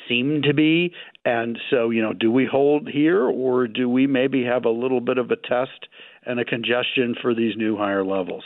seem 0.08 0.42
to 0.42 0.54
be. 0.54 0.92
And 1.24 1.58
so, 1.68 1.90
you 1.90 2.00
know, 2.00 2.12
do 2.12 2.30
we 2.30 2.46
hold 2.46 2.88
here 2.88 3.24
or 3.24 3.66
do 3.66 3.88
we 3.88 4.06
maybe 4.06 4.44
have 4.44 4.64
a 4.64 4.70
little 4.70 5.00
bit 5.00 5.18
of 5.18 5.32
a 5.32 5.36
test 5.36 5.88
and 6.26 6.38
a 6.38 6.44
congestion 6.44 7.14
for 7.20 7.34
these 7.34 7.56
new 7.56 7.76
higher 7.76 8.04
levels? 8.04 8.44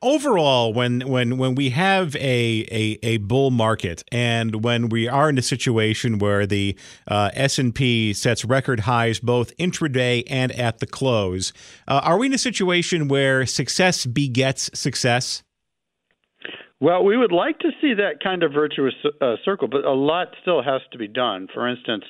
overall 0.00 0.72
when 0.72 1.00
when 1.00 1.38
when 1.38 1.54
we 1.54 1.70
have 1.70 2.14
a, 2.16 2.66
a, 2.70 2.98
a 3.02 3.16
bull 3.18 3.50
market 3.50 4.04
and 4.12 4.62
when 4.64 4.88
we 4.88 5.08
are 5.08 5.28
in 5.28 5.38
a 5.38 5.42
situation 5.42 6.18
where 6.18 6.46
the 6.46 6.76
uh, 7.08 7.30
S&P 7.34 8.12
sets 8.12 8.44
record 8.44 8.80
highs 8.80 9.18
both 9.18 9.56
intraday 9.56 10.22
and 10.28 10.52
at 10.52 10.78
the 10.78 10.86
close 10.86 11.52
uh, 11.88 12.00
are 12.04 12.18
we 12.18 12.26
in 12.26 12.32
a 12.32 12.38
situation 12.38 13.08
where 13.08 13.46
success 13.46 14.06
begets 14.06 14.70
success 14.78 15.42
well, 16.82 17.04
we 17.04 17.16
would 17.16 17.30
like 17.30 17.60
to 17.60 17.70
see 17.80 17.94
that 17.94 18.20
kind 18.20 18.42
of 18.42 18.52
virtuous 18.52 18.94
uh, 19.20 19.36
circle, 19.44 19.68
but 19.68 19.84
a 19.84 19.92
lot 19.92 20.34
still 20.42 20.64
has 20.64 20.80
to 20.90 20.98
be 20.98 21.06
done. 21.06 21.46
For 21.54 21.68
instance, 21.68 22.02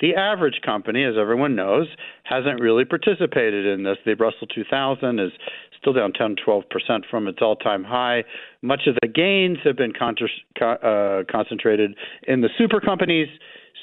the 0.00 0.14
average 0.14 0.60
company, 0.64 1.02
as 1.04 1.14
everyone 1.20 1.56
knows, 1.56 1.88
hasn't 2.22 2.60
really 2.60 2.84
participated 2.84 3.66
in 3.66 3.82
this. 3.82 3.96
The 4.06 4.14
Russell 4.14 4.46
2000 4.46 5.18
is 5.18 5.32
still 5.80 5.94
down 5.94 6.12
10, 6.12 6.36
12% 6.46 6.62
from 7.10 7.26
its 7.26 7.38
all 7.42 7.56
time 7.56 7.82
high. 7.82 8.22
Much 8.62 8.82
of 8.86 8.94
the 9.02 9.08
gains 9.08 9.58
have 9.64 9.76
been 9.76 9.92
uh, 10.00 11.22
concentrated 11.28 11.96
in 12.28 12.40
the 12.40 12.50
super 12.56 12.78
companies. 12.80 13.26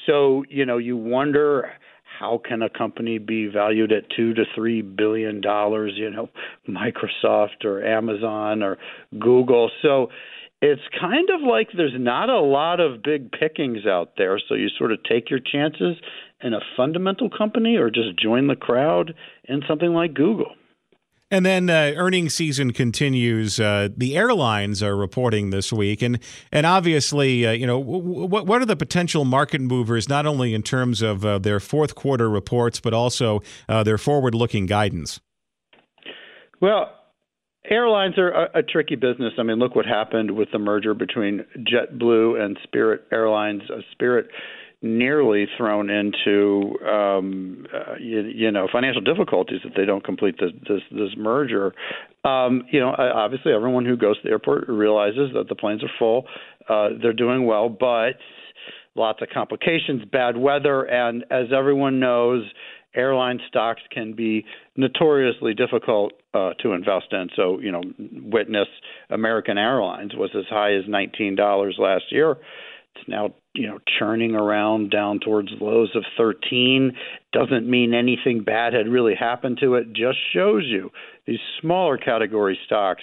so 0.06 0.44
you 0.48 0.64
know 0.64 0.78
you 0.78 0.96
wonder 0.96 1.72
how 2.18 2.40
can 2.44 2.62
a 2.62 2.70
company 2.70 3.18
be 3.18 3.46
valued 3.46 3.92
at 3.92 4.04
two 4.16 4.34
to 4.34 4.44
three 4.54 4.82
billion 4.82 5.40
dollars? 5.40 5.92
You 5.94 6.10
know, 6.10 6.28
Microsoft 6.68 7.64
or 7.64 7.84
Amazon 7.84 8.62
or 8.62 8.78
Google. 9.18 9.70
So 9.82 10.08
it's 10.60 10.82
kind 11.00 11.28
of 11.30 11.40
like 11.46 11.68
there's 11.76 11.94
not 11.96 12.28
a 12.28 12.40
lot 12.40 12.80
of 12.80 13.02
big 13.02 13.30
pickings 13.30 13.86
out 13.86 14.14
there. 14.16 14.40
So 14.48 14.54
you 14.54 14.68
sort 14.76 14.92
of 14.92 14.98
take 15.08 15.30
your 15.30 15.40
chances 15.40 15.96
in 16.42 16.54
a 16.54 16.60
fundamental 16.76 17.30
company 17.30 17.76
or 17.76 17.90
just 17.90 18.18
join 18.20 18.48
the 18.48 18.56
crowd 18.56 19.14
in 19.44 19.62
something 19.68 19.92
like 19.92 20.14
Google. 20.14 20.52
And 21.30 21.44
then 21.44 21.68
uh, 21.68 21.92
earnings 21.94 22.34
season 22.34 22.72
continues. 22.72 23.60
Uh, 23.60 23.90
the 23.94 24.16
airlines 24.16 24.82
are 24.82 24.96
reporting 24.96 25.50
this 25.50 25.70
week, 25.70 26.00
and 26.00 26.18
and 26.50 26.64
obviously, 26.64 27.46
uh, 27.46 27.52
you 27.52 27.66
know, 27.66 27.80
w- 27.80 28.22
w- 28.22 28.44
what 28.46 28.62
are 28.62 28.64
the 28.64 28.76
potential 28.76 29.26
market 29.26 29.60
movers, 29.60 30.08
not 30.08 30.24
only 30.24 30.54
in 30.54 30.62
terms 30.62 31.02
of 31.02 31.26
uh, 31.26 31.38
their 31.38 31.60
fourth 31.60 31.94
quarter 31.94 32.30
reports, 32.30 32.80
but 32.80 32.94
also 32.94 33.42
uh, 33.68 33.82
their 33.82 33.98
forward-looking 33.98 34.64
guidance. 34.64 35.20
Well, 36.62 36.97
airlines 37.64 38.18
are 38.18 38.30
a, 38.30 38.58
a, 38.58 38.62
tricky 38.62 38.96
business. 38.96 39.32
I 39.38 39.42
mean, 39.42 39.58
look 39.58 39.74
what 39.74 39.86
happened 39.86 40.30
with 40.30 40.48
the 40.52 40.58
merger 40.58 40.94
between 40.94 41.44
JetBlue 41.56 42.40
and 42.40 42.58
Spirit 42.64 43.02
Airlines. 43.12 43.62
Uh, 43.70 43.80
Spirit 43.92 44.28
nearly 44.80 45.46
thrown 45.56 45.90
into 45.90 46.78
um, 46.86 47.66
uh, 47.74 47.94
you, 47.98 48.20
you, 48.20 48.50
know 48.50 48.68
financial 48.70 49.00
difficulties 49.00 49.60
if 49.64 49.74
they 49.74 49.84
don't 49.84 50.04
complete 50.04 50.36
this 50.38 50.52
this, 50.68 50.80
this 50.90 51.10
merger. 51.16 51.74
Um, 52.24 52.62
you 52.70 52.80
know, 52.80 52.94
obviously, 52.96 53.52
everyone 53.52 53.84
who 53.84 53.96
goes 53.96 54.16
to 54.16 54.22
the 54.24 54.30
airport 54.30 54.68
realizes 54.68 55.30
that 55.34 55.48
the 55.48 55.54
planes 55.54 55.82
are 55.82 55.90
full. 55.98 56.24
Uh, 56.68 56.90
they're 57.00 57.12
doing 57.12 57.46
well, 57.46 57.68
but 57.68 58.14
lots 58.94 59.20
of 59.22 59.28
complications, 59.32 60.02
bad 60.12 60.36
weather, 60.36 60.82
and 60.82 61.24
as 61.30 61.46
everyone 61.56 61.98
knows, 61.98 62.42
airline 62.94 63.40
stocks 63.48 63.82
can 63.90 64.12
be 64.12 64.44
notoriously 64.78 65.52
difficult 65.52 66.12
uh, 66.32 66.52
to 66.62 66.72
invest 66.72 67.12
in. 67.12 67.28
So, 67.36 67.58
you 67.58 67.72
know, 67.72 67.82
witness 67.98 68.68
American 69.10 69.58
Airlines 69.58 70.12
was 70.14 70.30
as 70.38 70.44
high 70.48 70.74
as 70.74 70.84
$19 70.84 71.78
last 71.78 72.04
year. 72.10 72.36
It's 72.94 73.08
now 73.08 73.34
you 73.54 73.66
know 73.66 73.78
churning 73.98 74.34
around 74.34 74.90
down 74.90 75.18
towards 75.18 75.48
lows 75.60 75.90
of 75.94 76.04
13 76.16 76.92
doesn't 77.32 77.68
mean 77.68 77.92
anything 77.92 78.42
bad 78.44 78.72
had 78.72 78.88
really 78.88 79.14
happened 79.14 79.58
to 79.60 79.74
it 79.74 79.92
just 79.92 80.18
shows 80.32 80.64
you 80.66 80.90
these 81.26 81.38
smaller 81.60 81.98
category 81.98 82.58
stocks 82.66 83.02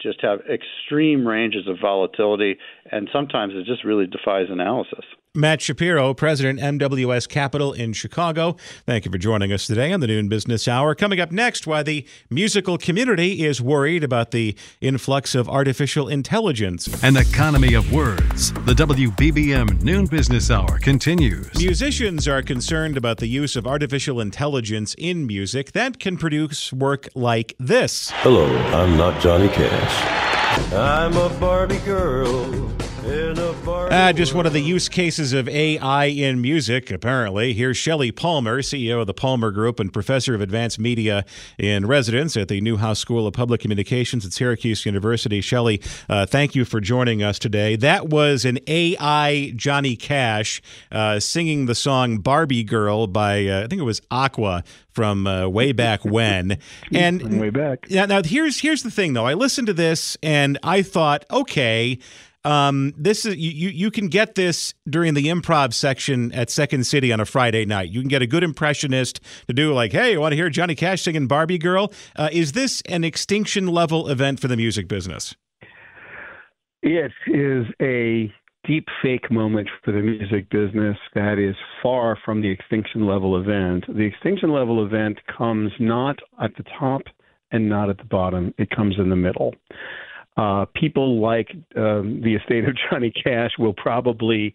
just 0.00 0.20
have 0.20 0.40
extreme 0.52 1.26
ranges 1.26 1.66
of 1.66 1.76
volatility 1.80 2.56
and 2.90 3.08
sometimes 3.12 3.54
it 3.54 3.64
just 3.64 3.84
really 3.84 4.06
defies 4.06 4.46
analysis 4.50 5.04
Matt 5.36 5.60
Shapiro, 5.60 6.14
President 6.14 6.58
MWS 6.58 7.28
Capital 7.28 7.72
in 7.72 7.92
Chicago. 7.92 8.56
Thank 8.86 9.04
you 9.04 9.10
for 9.10 9.18
joining 9.18 9.52
us 9.52 9.66
today 9.66 9.92
on 9.92 10.00
the 10.00 10.06
Noon 10.06 10.28
Business 10.28 10.66
Hour. 10.66 10.94
Coming 10.94 11.20
up 11.20 11.30
next, 11.30 11.66
why 11.66 11.82
the 11.82 12.06
musical 12.30 12.78
community 12.78 13.44
is 13.44 13.60
worried 13.60 14.02
about 14.02 14.30
the 14.30 14.56
influx 14.80 15.34
of 15.34 15.48
artificial 15.48 16.08
intelligence. 16.08 17.02
An 17.04 17.16
economy 17.16 17.74
of 17.74 17.92
words. 17.92 18.52
The 18.52 18.74
WBBM 18.74 19.82
Noon 19.82 20.06
Business 20.06 20.50
Hour 20.50 20.78
continues. 20.78 21.54
Musicians 21.56 22.26
are 22.26 22.42
concerned 22.42 22.96
about 22.96 23.18
the 23.18 23.28
use 23.28 23.56
of 23.56 23.66
artificial 23.66 24.20
intelligence 24.20 24.94
in 24.96 25.26
music 25.26 25.72
that 25.72 26.00
can 26.00 26.16
produce 26.16 26.72
work 26.72 27.08
like 27.14 27.54
this. 27.58 28.10
Hello, 28.16 28.46
I'm 28.72 28.96
not 28.96 29.20
Johnny 29.20 29.48
Cash. 29.48 30.72
I'm 30.72 31.16
a 31.16 31.28
Barbie 31.38 31.78
girl. 31.78 32.72
Uh, 33.06 34.12
just 34.12 34.34
one 34.34 34.46
of 34.46 34.52
the 34.52 34.60
use 34.60 34.88
cases 34.88 35.32
of 35.32 35.48
AI 35.48 36.06
in 36.06 36.40
music, 36.40 36.90
apparently. 36.90 37.52
Here's 37.54 37.76
Shelley 37.76 38.10
Palmer, 38.10 38.62
CEO 38.62 39.00
of 39.00 39.06
the 39.06 39.14
Palmer 39.14 39.52
Group 39.52 39.78
and 39.78 39.92
professor 39.92 40.34
of 40.34 40.40
advanced 40.40 40.80
media 40.80 41.24
in 41.56 41.86
residence 41.86 42.36
at 42.36 42.48
the 42.48 42.60
Newhouse 42.60 42.98
School 42.98 43.28
of 43.28 43.32
Public 43.32 43.60
Communications 43.60 44.26
at 44.26 44.32
Syracuse 44.32 44.84
University. 44.84 45.40
Shelley, 45.40 45.80
uh, 46.08 46.26
thank 46.26 46.56
you 46.56 46.64
for 46.64 46.80
joining 46.80 47.22
us 47.22 47.38
today. 47.38 47.76
That 47.76 48.08
was 48.08 48.44
an 48.44 48.58
AI 48.66 49.52
Johnny 49.54 49.94
Cash 49.94 50.60
uh, 50.90 51.20
singing 51.20 51.66
the 51.66 51.76
song 51.76 52.18
Barbie 52.18 52.64
Girl 52.64 53.06
by, 53.06 53.46
uh, 53.46 53.64
I 53.64 53.66
think 53.68 53.80
it 53.80 53.84
was 53.84 54.02
Aqua 54.10 54.64
from 54.90 55.26
uh, 55.28 55.46
way 55.46 55.72
back 55.72 56.04
when. 56.04 56.58
And 56.92 57.40
way 57.40 57.50
back. 57.50 57.86
Yeah. 57.88 58.06
Now 58.06 58.22
here's 58.22 58.60
here's 58.60 58.82
the 58.82 58.90
thing 58.90 59.12
though. 59.12 59.26
I 59.26 59.34
listened 59.34 59.66
to 59.66 59.72
this 59.72 60.16
and 60.22 60.58
I 60.62 60.82
thought, 60.82 61.24
okay, 61.30 61.98
um, 62.46 62.94
this 62.96 63.26
is 63.26 63.36
you, 63.36 63.70
you 63.70 63.90
can 63.90 64.06
get 64.08 64.36
this 64.36 64.72
during 64.88 65.14
the 65.14 65.26
improv 65.26 65.74
section 65.74 66.32
at 66.32 66.48
Second 66.48 66.86
City 66.86 67.12
on 67.12 67.18
a 67.18 67.24
Friday 67.24 67.64
night. 67.64 67.90
You 67.90 68.00
can 68.00 68.08
get 68.08 68.22
a 68.22 68.26
good 68.26 68.44
impressionist 68.44 69.20
to 69.48 69.52
do 69.52 69.74
like, 69.74 69.92
"Hey, 69.92 70.12
you 70.12 70.20
want 70.20 70.32
to 70.32 70.36
hear 70.36 70.48
Johnny 70.48 70.76
Cash 70.76 71.02
singing 71.02 71.26
Barbie 71.26 71.58
Girl?" 71.58 71.92
Uh, 72.14 72.28
is 72.30 72.52
this 72.52 72.82
an 72.88 73.02
extinction 73.02 73.66
level 73.66 74.08
event 74.08 74.38
for 74.38 74.46
the 74.46 74.56
music 74.56 74.86
business? 74.86 75.34
It 76.82 77.10
is 77.26 77.66
a 77.82 78.32
deep 78.64 78.86
fake 79.02 79.28
moment 79.30 79.68
for 79.84 79.90
the 79.90 80.00
music 80.00 80.48
business 80.50 80.96
that 81.14 81.38
is 81.38 81.56
far 81.82 82.16
from 82.24 82.42
the 82.42 82.48
extinction 82.48 83.06
level 83.06 83.40
event. 83.40 83.84
The 83.88 84.04
extinction 84.04 84.50
level 84.50 84.84
event 84.84 85.18
comes 85.36 85.72
not 85.80 86.16
at 86.40 86.56
the 86.56 86.64
top 86.78 87.02
and 87.50 87.68
not 87.68 87.90
at 87.90 87.98
the 87.98 88.04
bottom, 88.04 88.54
it 88.58 88.70
comes 88.70 88.96
in 88.98 89.08
the 89.08 89.16
middle. 89.16 89.54
Uh, 90.36 90.66
people 90.74 91.20
like 91.20 91.48
um, 91.76 92.20
the 92.22 92.34
estate 92.34 92.64
of 92.64 92.74
Johnny 92.90 93.10
Cash 93.10 93.52
will 93.58 93.74
probably 93.74 94.52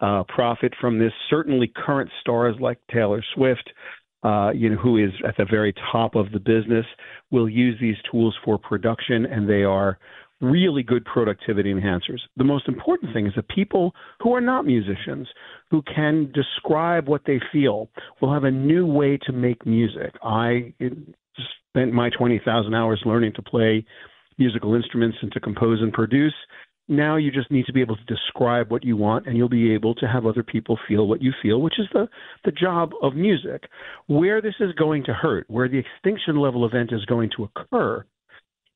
uh, 0.00 0.22
profit 0.28 0.74
from 0.80 0.98
this. 0.98 1.12
Certainly, 1.30 1.72
current 1.74 2.10
stars 2.20 2.56
like 2.60 2.78
Taylor 2.92 3.24
Swift, 3.34 3.70
uh, 4.22 4.50
you 4.54 4.70
know, 4.70 4.76
who 4.76 4.96
is 4.96 5.10
at 5.26 5.36
the 5.36 5.44
very 5.44 5.74
top 5.92 6.14
of 6.14 6.30
the 6.32 6.38
business, 6.38 6.86
will 7.30 7.48
use 7.48 7.76
these 7.80 7.96
tools 8.10 8.36
for 8.44 8.58
production, 8.58 9.26
and 9.26 9.48
they 9.48 9.62
are 9.62 9.98
really 10.40 10.82
good 10.82 11.04
productivity 11.04 11.72
enhancers. 11.72 12.20
The 12.36 12.44
most 12.44 12.68
important 12.68 13.12
thing 13.12 13.26
is 13.26 13.32
that 13.36 13.48
people 13.48 13.94
who 14.20 14.34
are 14.34 14.40
not 14.40 14.66
musicians, 14.66 15.28
who 15.70 15.82
can 15.82 16.32
describe 16.32 17.08
what 17.08 17.22
they 17.26 17.40
feel, 17.52 17.88
will 18.20 18.32
have 18.32 18.44
a 18.44 18.50
new 18.50 18.86
way 18.86 19.18
to 19.26 19.32
make 19.32 19.64
music. 19.64 20.12
I 20.22 20.74
spent 21.70 21.92
my 21.92 22.10
20,000 22.10 22.74
hours 22.74 23.02
learning 23.04 23.32
to 23.36 23.42
play 23.42 23.84
musical 24.38 24.74
instruments 24.74 25.18
and 25.22 25.32
to 25.32 25.40
compose 25.40 25.80
and 25.80 25.92
produce. 25.92 26.34
Now 26.86 27.16
you 27.16 27.30
just 27.30 27.50
need 27.50 27.64
to 27.66 27.72
be 27.72 27.80
able 27.80 27.96
to 27.96 28.04
describe 28.04 28.70
what 28.70 28.84
you 28.84 28.96
want 28.96 29.26
and 29.26 29.36
you'll 29.36 29.48
be 29.48 29.72
able 29.72 29.94
to 29.96 30.06
have 30.06 30.26
other 30.26 30.42
people 30.42 30.78
feel 30.86 31.06
what 31.06 31.22
you 31.22 31.32
feel, 31.42 31.62
which 31.62 31.78
is 31.78 31.86
the, 31.92 32.08
the 32.44 32.52
job 32.52 32.92
of 33.02 33.14
music. 33.14 33.64
Where 34.06 34.42
this 34.42 34.54
is 34.60 34.72
going 34.72 35.04
to 35.04 35.14
hurt, 35.14 35.46
where 35.48 35.68
the 35.68 35.78
extinction 35.78 36.36
level 36.36 36.66
event 36.66 36.90
is 36.92 37.04
going 37.06 37.30
to 37.36 37.44
occur, 37.44 38.04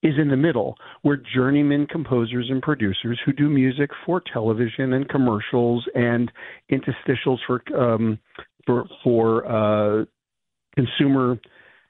is 0.03 0.15
in 0.17 0.29
the 0.29 0.37
middle, 0.37 0.77
where 1.03 1.21
journeyman 1.35 1.87
composers 1.87 2.47
and 2.51 2.63
producers 2.63 3.21
who 3.27 3.33
do 3.33 3.49
music 3.51 3.91
for 4.07 4.23
television 4.33 4.93
and 4.93 5.09
commercials 5.09 5.85
and 5.95 6.31
interstitials 6.71 7.39
for 7.47 7.61
um, 7.77 8.19
for 8.65 8.87
for 9.03 9.45
uh, 9.45 10.05
consumer 10.77 11.39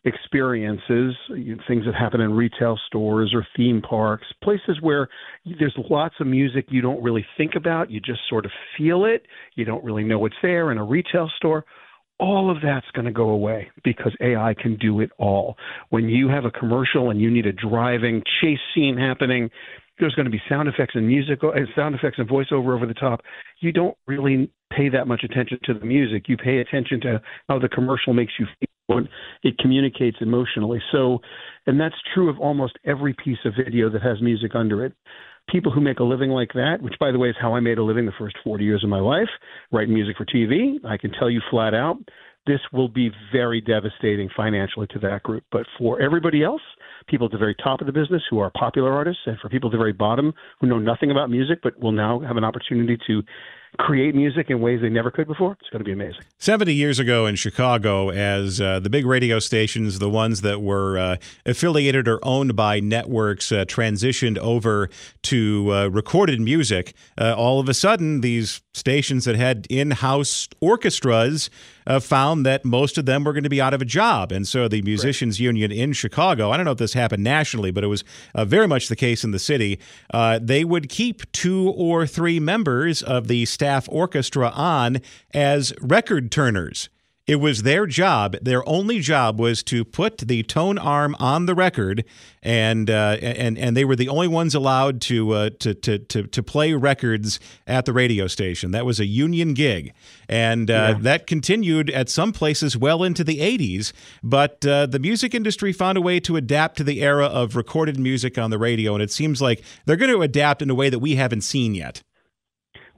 experiences, 0.08 1.14
things 1.68 1.84
that 1.84 1.94
happen 1.98 2.20
in 2.20 2.32
retail 2.32 2.78
stores 2.86 3.32
or 3.34 3.46
theme 3.56 3.80
parks, 3.80 4.26
places 4.42 4.78
where 4.80 5.08
there's 5.58 5.76
lots 5.90 6.16
of 6.20 6.26
music 6.26 6.66
you 6.68 6.80
don't 6.80 7.02
really 7.02 7.24
think 7.36 7.54
about, 7.54 7.90
you 7.90 8.00
just 8.00 8.20
sort 8.28 8.44
of 8.44 8.50
feel 8.76 9.04
it, 9.04 9.26
you 9.54 9.64
don't 9.64 9.84
really 9.84 10.04
know 10.04 10.24
it's 10.26 10.34
there 10.42 10.72
in 10.72 10.78
a 10.78 10.84
retail 10.84 11.30
store. 11.36 11.64
All 12.18 12.50
of 12.50 12.60
that's 12.60 12.90
going 12.94 13.04
to 13.04 13.12
go 13.12 13.28
away 13.28 13.70
because 13.84 14.12
AI 14.20 14.52
can 14.60 14.76
do 14.76 15.00
it 15.00 15.10
all. 15.18 15.56
When 15.90 16.08
you 16.08 16.28
have 16.28 16.44
a 16.44 16.50
commercial 16.50 17.10
and 17.10 17.20
you 17.20 17.30
need 17.30 17.46
a 17.46 17.52
driving 17.52 18.24
chase 18.40 18.58
scene 18.74 18.96
happening, 18.96 19.50
there's 20.00 20.14
going 20.14 20.24
to 20.24 20.30
be 20.30 20.42
sound 20.48 20.68
effects 20.68 20.94
and 20.96 21.06
music, 21.06 21.40
uh, 21.44 21.50
sound 21.76 21.94
effects 21.94 22.18
and 22.18 22.28
voiceover 22.28 22.74
over 22.74 22.86
the 22.86 22.94
top. 22.94 23.20
You 23.60 23.72
don't 23.72 23.96
really 24.06 24.50
pay 24.72 24.88
that 24.88 25.06
much 25.06 25.22
attention 25.22 25.58
to 25.64 25.74
the 25.74 25.84
music. 25.84 26.28
You 26.28 26.36
pay 26.36 26.58
attention 26.58 27.00
to 27.02 27.20
how 27.48 27.58
the 27.60 27.68
commercial 27.68 28.14
makes 28.14 28.32
you 28.38 28.46
feel 28.58 28.68
it 29.42 29.58
communicates 29.58 30.16
emotionally. 30.20 30.80
So, 30.92 31.20
and 31.66 31.80
that's 31.80 31.94
true 32.14 32.30
of 32.30 32.38
almost 32.38 32.78
every 32.84 33.14
piece 33.14 33.38
of 33.44 33.54
video 33.62 33.90
that 33.90 34.02
has 34.02 34.20
music 34.20 34.54
under 34.54 34.84
it. 34.84 34.92
People 35.50 35.72
who 35.72 35.80
make 35.80 35.98
a 35.98 36.04
living 36.04 36.30
like 36.30 36.52
that, 36.54 36.78
which 36.82 36.94
by 37.00 37.10
the 37.10 37.18
way 37.18 37.28
is 37.28 37.36
how 37.40 37.54
I 37.54 37.60
made 37.60 37.78
a 37.78 37.82
living 37.82 38.04
the 38.06 38.12
first 38.18 38.36
40 38.44 38.64
years 38.64 38.84
of 38.84 38.90
my 38.90 39.00
life, 39.00 39.28
writing 39.72 39.94
music 39.94 40.16
for 40.16 40.26
TV, 40.26 40.84
I 40.84 40.98
can 40.98 41.10
tell 41.12 41.30
you 41.30 41.40
flat 41.50 41.74
out, 41.74 41.96
this 42.46 42.60
will 42.72 42.88
be 42.88 43.10
very 43.30 43.60
devastating 43.60 44.28
financially 44.34 44.86
to 44.88 44.98
that 45.00 45.22
group. 45.22 45.44
But 45.52 45.66
for 45.78 46.00
everybody 46.00 46.42
else, 46.42 46.62
people 47.06 47.26
at 47.26 47.32
the 47.32 47.38
very 47.38 47.54
top 47.62 47.80
of 47.80 47.86
the 47.86 47.92
business 47.92 48.22
who 48.30 48.38
are 48.38 48.50
popular 48.58 48.92
artists, 48.92 49.20
and 49.26 49.38
for 49.38 49.48
people 49.48 49.68
at 49.68 49.72
the 49.72 49.78
very 49.78 49.92
bottom 49.92 50.32
who 50.60 50.66
know 50.66 50.78
nothing 50.78 51.10
about 51.10 51.30
music 51.30 51.60
but 51.62 51.78
will 51.78 51.92
now 51.92 52.20
have 52.20 52.36
an 52.36 52.44
opportunity 52.44 52.98
to 53.06 53.22
create 53.78 54.14
music 54.14 54.50
in 54.50 54.60
ways 54.60 54.80
they 54.82 54.88
never 54.88 55.10
could 55.10 55.28
before. 55.28 55.56
It's 55.60 55.70
going 55.70 55.78
to 55.78 55.84
be 55.84 55.92
amazing. 55.92 56.20
70 56.38 56.74
years 56.74 56.98
ago 56.98 57.26
in 57.26 57.36
Chicago, 57.36 58.10
as 58.10 58.60
uh, 58.60 58.80
the 58.80 58.90
big 58.90 59.06
radio 59.06 59.38
stations, 59.38 60.00
the 60.00 60.10
ones 60.10 60.40
that 60.40 60.60
were 60.60 60.98
uh, 60.98 61.16
affiliated 61.46 62.08
or 62.08 62.18
owned 62.24 62.56
by 62.56 62.80
networks, 62.80 63.52
uh, 63.52 63.64
transitioned 63.64 64.36
over 64.38 64.90
to 65.22 65.72
uh, 65.72 65.86
recorded 65.88 66.40
music, 66.40 66.94
uh, 67.20 67.34
all 67.36 67.60
of 67.60 67.68
a 67.68 67.74
sudden, 67.74 68.20
these 68.20 68.62
stations 68.74 69.24
that 69.26 69.36
had 69.36 69.66
in 69.70 69.92
house 69.92 70.48
orchestras 70.60 71.48
uh, 71.86 72.00
found 72.00 72.44
that 72.44 72.64
most 72.64 72.98
of 72.98 73.06
them 73.06 73.24
were 73.24 73.32
going 73.32 73.44
to 73.44 73.48
be 73.48 73.60
out 73.60 73.74
of 73.74 73.80
a 73.80 73.84
job. 73.84 74.32
And 74.32 74.46
so 74.46 74.68
the 74.68 74.82
Musicians 74.82 75.38
right. 75.38 75.44
Union 75.44 75.72
in 75.72 75.92
Chicago, 75.92 76.50
I 76.50 76.56
don't 76.56 76.66
know 76.66 76.72
if 76.72 76.78
this 76.78 76.92
happened 76.92 77.24
nationally, 77.24 77.70
but 77.70 77.82
it 77.82 77.86
was 77.86 78.04
very 78.36 78.68
much 78.68 78.88
the 78.88 78.96
case 78.96 79.24
in 79.24 79.30
the 79.30 79.38
city, 79.38 79.80
they 80.40 80.64
would 80.64 80.88
keep 80.88 81.30
two 81.32 81.70
or 81.70 82.06
three 82.06 82.38
members 82.38 83.02
of 83.02 83.28
the 83.28 83.46
staff 83.46 83.67
staff 83.68 83.86
orchestra 83.90 84.48
on 84.54 84.98
as 85.34 85.74
record 85.78 86.32
turners. 86.32 86.88
It 87.26 87.36
was 87.36 87.64
their 87.64 87.86
job. 87.86 88.36
Their 88.40 88.66
only 88.66 89.00
job 89.00 89.38
was 89.38 89.62
to 89.64 89.84
put 89.84 90.16
the 90.16 90.42
tone 90.44 90.78
arm 90.78 91.14
on 91.18 91.44
the 91.44 91.54
record, 91.54 92.06
and 92.42 92.88
uh, 92.88 93.18
and 93.20 93.58
and 93.58 93.76
they 93.76 93.84
were 93.84 93.96
the 93.96 94.08
only 94.08 94.28
ones 94.28 94.54
allowed 94.54 95.02
to, 95.02 95.32
uh, 95.32 95.50
to 95.58 95.74
to 95.74 95.98
to 95.98 96.22
to 96.22 96.42
play 96.42 96.72
records 96.72 97.38
at 97.66 97.84
the 97.84 97.92
radio 97.92 98.26
station. 98.26 98.70
That 98.70 98.86
was 98.86 98.98
a 98.98 99.04
union 99.04 99.52
gig, 99.52 99.92
and 100.26 100.70
uh, 100.70 100.72
yeah. 100.72 100.98
that 101.02 101.26
continued 101.26 101.90
at 101.90 102.08
some 102.08 102.32
places 102.32 102.74
well 102.78 103.04
into 103.04 103.22
the 103.22 103.40
'80s. 103.40 103.92
But 104.22 104.64
uh, 104.64 104.86
the 104.86 104.98
music 104.98 105.34
industry 105.34 105.74
found 105.74 105.98
a 105.98 106.00
way 106.00 106.20
to 106.20 106.36
adapt 106.36 106.78
to 106.78 106.84
the 106.84 107.02
era 107.02 107.26
of 107.26 107.54
recorded 107.54 107.98
music 107.98 108.38
on 108.38 108.48
the 108.48 108.58
radio, 108.58 108.94
and 108.94 109.02
it 109.02 109.12
seems 109.12 109.42
like 109.42 109.62
they're 109.84 109.96
going 109.96 110.10
to 110.10 110.22
adapt 110.22 110.62
in 110.62 110.70
a 110.70 110.74
way 110.74 110.88
that 110.88 111.00
we 111.00 111.16
haven't 111.16 111.42
seen 111.42 111.74
yet. 111.74 112.02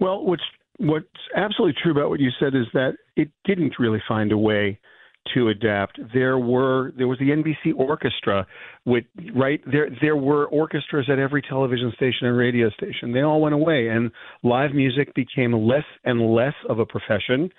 Well, 0.00 0.24
what's 0.24 0.42
what's 0.80 1.06
absolutely 1.36 1.78
true 1.82 1.92
about 1.92 2.08
what 2.08 2.20
you 2.20 2.30
said 2.40 2.54
is 2.54 2.66
that 2.72 2.92
it 3.16 3.30
didn't 3.44 3.74
really 3.78 4.02
find 4.08 4.32
a 4.32 4.38
way 4.38 4.78
to 5.34 5.48
adapt. 5.48 6.00
There 6.14 6.38
were 6.38 6.92
there 6.96 7.06
was 7.06 7.18
the 7.18 7.26
NBC 7.30 7.74
orchestra 7.76 8.46
with 8.86 9.04
right 9.34 9.60
there 9.70 9.88
there 10.00 10.16
were 10.16 10.46
orchestras 10.46 11.08
at 11.12 11.18
every 11.18 11.42
television 11.42 11.92
station 11.94 12.26
and 12.26 12.36
radio 12.36 12.70
station. 12.70 13.12
They 13.12 13.20
all 13.20 13.40
went 13.40 13.54
away 13.54 13.88
and 13.88 14.10
live 14.42 14.72
music 14.72 15.14
became 15.14 15.52
less 15.52 15.84
and 16.04 16.34
less 16.34 16.54
of 16.68 16.78
a 16.78 16.86
profession. 16.86 17.50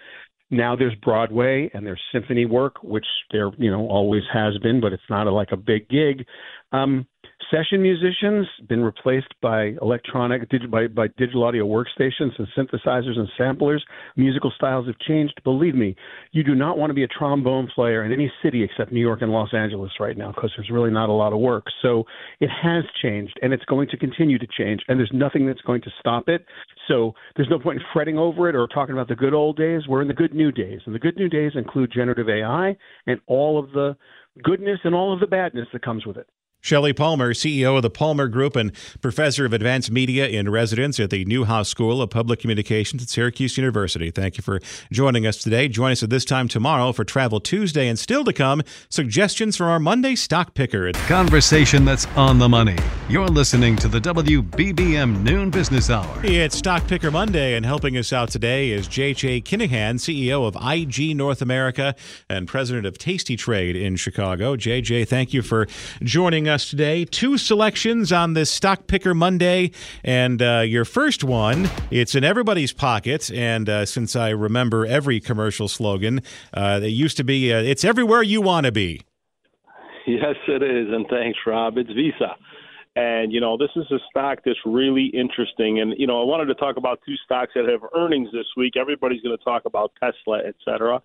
Now 0.49 0.75
there's 0.75 0.95
Broadway 0.95 1.69
and 1.73 1.85
there's 1.85 2.01
symphony 2.11 2.45
work, 2.45 2.83
which 2.83 3.05
there 3.31 3.51
you 3.57 3.69
know 3.69 3.87
always 3.87 4.23
has 4.33 4.57
been, 4.57 4.81
but 4.81 4.91
it's 4.91 5.03
not 5.09 5.27
a, 5.27 5.31
like 5.31 5.51
a 5.51 5.57
big 5.57 5.87
gig. 5.87 6.25
Um, 6.71 7.05
Session 7.49 7.81
musicians 7.81 8.47
been 8.69 8.83
replaced 8.83 9.33
by 9.41 9.73
electronic 9.81 10.49
by, 10.69 10.87
by 10.87 11.07
digital 11.17 11.43
audio 11.43 11.65
workstations 11.65 12.31
and 12.37 12.47
synthesizers 12.57 13.17
and 13.17 13.27
samplers. 13.37 13.83
Musical 14.15 14.51
styles 14.55 14.85
have 14.87 14.97
changed. 14.99 15.41
Believe 15.43 15.75
me, 15.75 15.95
you 16.31 16.43
do 16.43 16.55
not 16.55 16.77
want 16.77 16.89
to 16.89 16.93
be 16.93 17.03
a 17.03 17.07
trombone 17.07 17.69
player 17.73 18.03
in 18.03 18.11
any 18.11 18.31
city 18.43 18.63
except 18.63 18.91
New 18.91 19.01
York 19.01 19.21
and 19.21 19.31
Los 19.31 19.53
Angeles 19.53 19.91
right 19.99 20.17
now 20.17 20.31
because 20.31 20.51
there's 20.55 20.69
really 20.69 20.91
not 20.91 21.09
a 21.09 21.13
lot 21.13 21.33
of 21.33 21.39
work. 21.39 21.65
So 21.81 22.03
it 22.39 22.49
has 22.49 22.83
changed 23.01 23.39
and 23.41 23.53
it's 23.53 23.65
going 23.65 23.87
to 23.89 23.97
continue 23.97 24.37
to 24.37 24.47
change 24.57 24.81
and 24.87 24.99
there's 24.99 25.11
nothing 25.13 25.47
that's 25.47 25.61
going 25.61 25.81
to 25.81 25.91
stop 25.99 26.29
it. 26.29 26.45
So 26.87 27.13
there's 27.35 27.49
no 27.49 27.59
point 27.59 27.79
in 27.79 27.85
fretting 27.93 28.17
over 28.17 28.49
it 28.49 28.55
or 28.55 28.67
talking 28.67 28.93
about 28.93 29.07
the 29.07 29.15
good 29.15 29.33
old 29.33 29.57
days. 29.57 29.87
We're 29.87 30.01
in 30.01 30.07
the 30.07 30.13
good 30.13 30.33
new 30.33 30.51
days. 30.51 30.81
And 30.85 30.93
the 30.93 30.99
good 30.99 31.17
new 31.17 31.29
days 31.29 31.53
include 31.55 31.91
generative 31.93 32.29
AI 32.29 32.75
and 33.07 33.19
all 33.27 33.57
of 33.57 33.71
the 33.71 33.95
goodness 34.43 34.79
and 34.83 34.93
all 34.93 35.13
of 35.13 35.19
the 35.19 35.27
badness 35.27 35.67
that 35.73 35.83
comes 35.83 36.05
with 36.05 36.17
it. 36.17 36.27
Shelley 36.61 36.93
Palmer, 36.93 37.33
CEO 37.33 37.75
of 37.75 37.81
the 37.81 37.89
Palmer 37.89 38.27
Group 38.27 38.55
and 38.55 38.71
professor 39.01 39.45
of 39.45 39.51
advanced 39.51 39.89
media 39.89 40.27
in 40.27 40.47
residence 40.47 40.99
at 40.99 41.09
the 41.09 41.25
Newhouse 41.25 41.67
School 41.67 42.03
of 42.03 42.11
Public 42.11 42.39
Communications 42.39 43.01
at 43.01 43.09
Syracuse 43.09 43.57
University. 43.57 44.11
Thank 44.11 44.37
you 44.37 44.43
for 44.43 44.59
joining 44.91 45.25
us 45.25 45.37
today. 45.37 45.67
Join 45.67 45.91
us 45.91 46.03
at 46.03 46.11
this 46.11 46.23
time 46.23 46.47
tomorrow 46.47 46.91
for 46.91 47.03
Travel 47.03 47.39
Tuesday 47.39 47.87
and 47.87 47.97
still 47.97 48.23
to 48.25 48.31
come, 48.31 48.61
suggestions 48.89 49.57
from 49.57 49.69
our 49.69 49.79
Monday 49.79 50.15
stock 50.15 50.53
picker. 50.53 50.91
Conversation 51.07 51.83
that's 51.83 52.05
on 52.15 52.37
the 52.37 52.47
money. 52.47 52.77
You're 53.09 53.27
listening 53.27 53.75
to 53.77 53.87
the 53.87 53.99
WBBM 53.99 55.23
Noon 55.23 55.49
Business 55.49 55.89
Hour. 55.89 56.21
It's 56.23 56.57
Stock 56.57 56.85
Picker 56.87 57.09
Monday, 57.09 57.55
and 57.55 57.65
helping 57.65 57.97
us 57.97 58.13
out 58.13 58.29
today 58.29 58.69
is 58.69 58.87
JJ 58.87 59.43
Kinahan, 59.43 59.95
CEO 59.95 60.47
of 60.47 60.55
IG 60.55 61.17
North 61.17 61.41
America 61.41 61.95
and 62.29 62.47
president 62.47 62.85
of 62.85 62.99
Tasty 62.99 63.35
Trade 63.35 63.75
in 63.75 63.95
Chicago. 63.95 64.55
JJ, 64.55 65.07
thank 65.07 65.33
you 65.33 65.41
for 65.41 65.67
joining 66.03 66.47
us 66.47 66.50
us 66.51 66.69
today. 66.69 67.05
Two 67.05 67.37
selections 67.37 68.11
on 68.11 68.33
this 68.33 68.51
Stock 68.51 68.85
Picker 68.85 69.15
Monday. 69.15 69.71
And 70.03 70.41
uh, 70.41 70.59
your 70.59 70.85
first 70.85 71.23
one, 71.23 71.69
it's 71.89 72.13
in 72.13 72.23
everybody's 72.23 72.73
pocket. 72.73 73.31
And 73.31 73.67
uh, 73.67 73.85
since 73.85 74.15
I 74.15 74.29
remember 74.29 74.85
every 74.85 75.19
commercial 75.19 75.67
slogan, 75.67 76.21
uh, 76.53 76.81
it 76.83 76.89
used 76.89 77.17
to 77.17 77.23
be, 77.23 77.51
uh, 77.51 77.61
it's 77.61 77.83
everywhere 77.83 78.21
you 78.21 78.41
want 78.41 78.67
to 78.67 78.71
be. 78.71 79.01
Yes, 80.05 80.35
it 80.47 80.61
is. 80.61 80.93
And 80.93 81.07
thanks, 81.09 81.39
Rob. 81.47 81.77
It's 81.77 81.89
Visa. 81.91 82.35
And, 82.95 83.31
you 83.31 83.39
know, 83.39 83.55
this 83.55 83.69
is 83.77 83.85
a 83.89 83.99
stock 84.09 84.39
that's 84.45 84.59
really 84.65 85.05
interesting. 85.13 85.79
And, 85.79 85.93
you 85.97 86.07
know, 86.07 86.21
I 86.21 86.25
wanted 86.25 86.45
to 86.47 86.55
talk 86.55 86.75
about 86.75 86.99
two 87.05 87.15
stocks 87.23 87.51
that 87.55 87.69
have 87.69 87.81
earnings 87.95 88.29
this 88.33 88.47
week. 88.57 88.73
Everybody's 88.75 89.21
going 89.21 89.37
to 89.37 89.43
talk 89.43 89.63
about 89.65 89.93
Tesla, 89.97 90.39
et 90.45 90.55
cetera. 90.65 91.01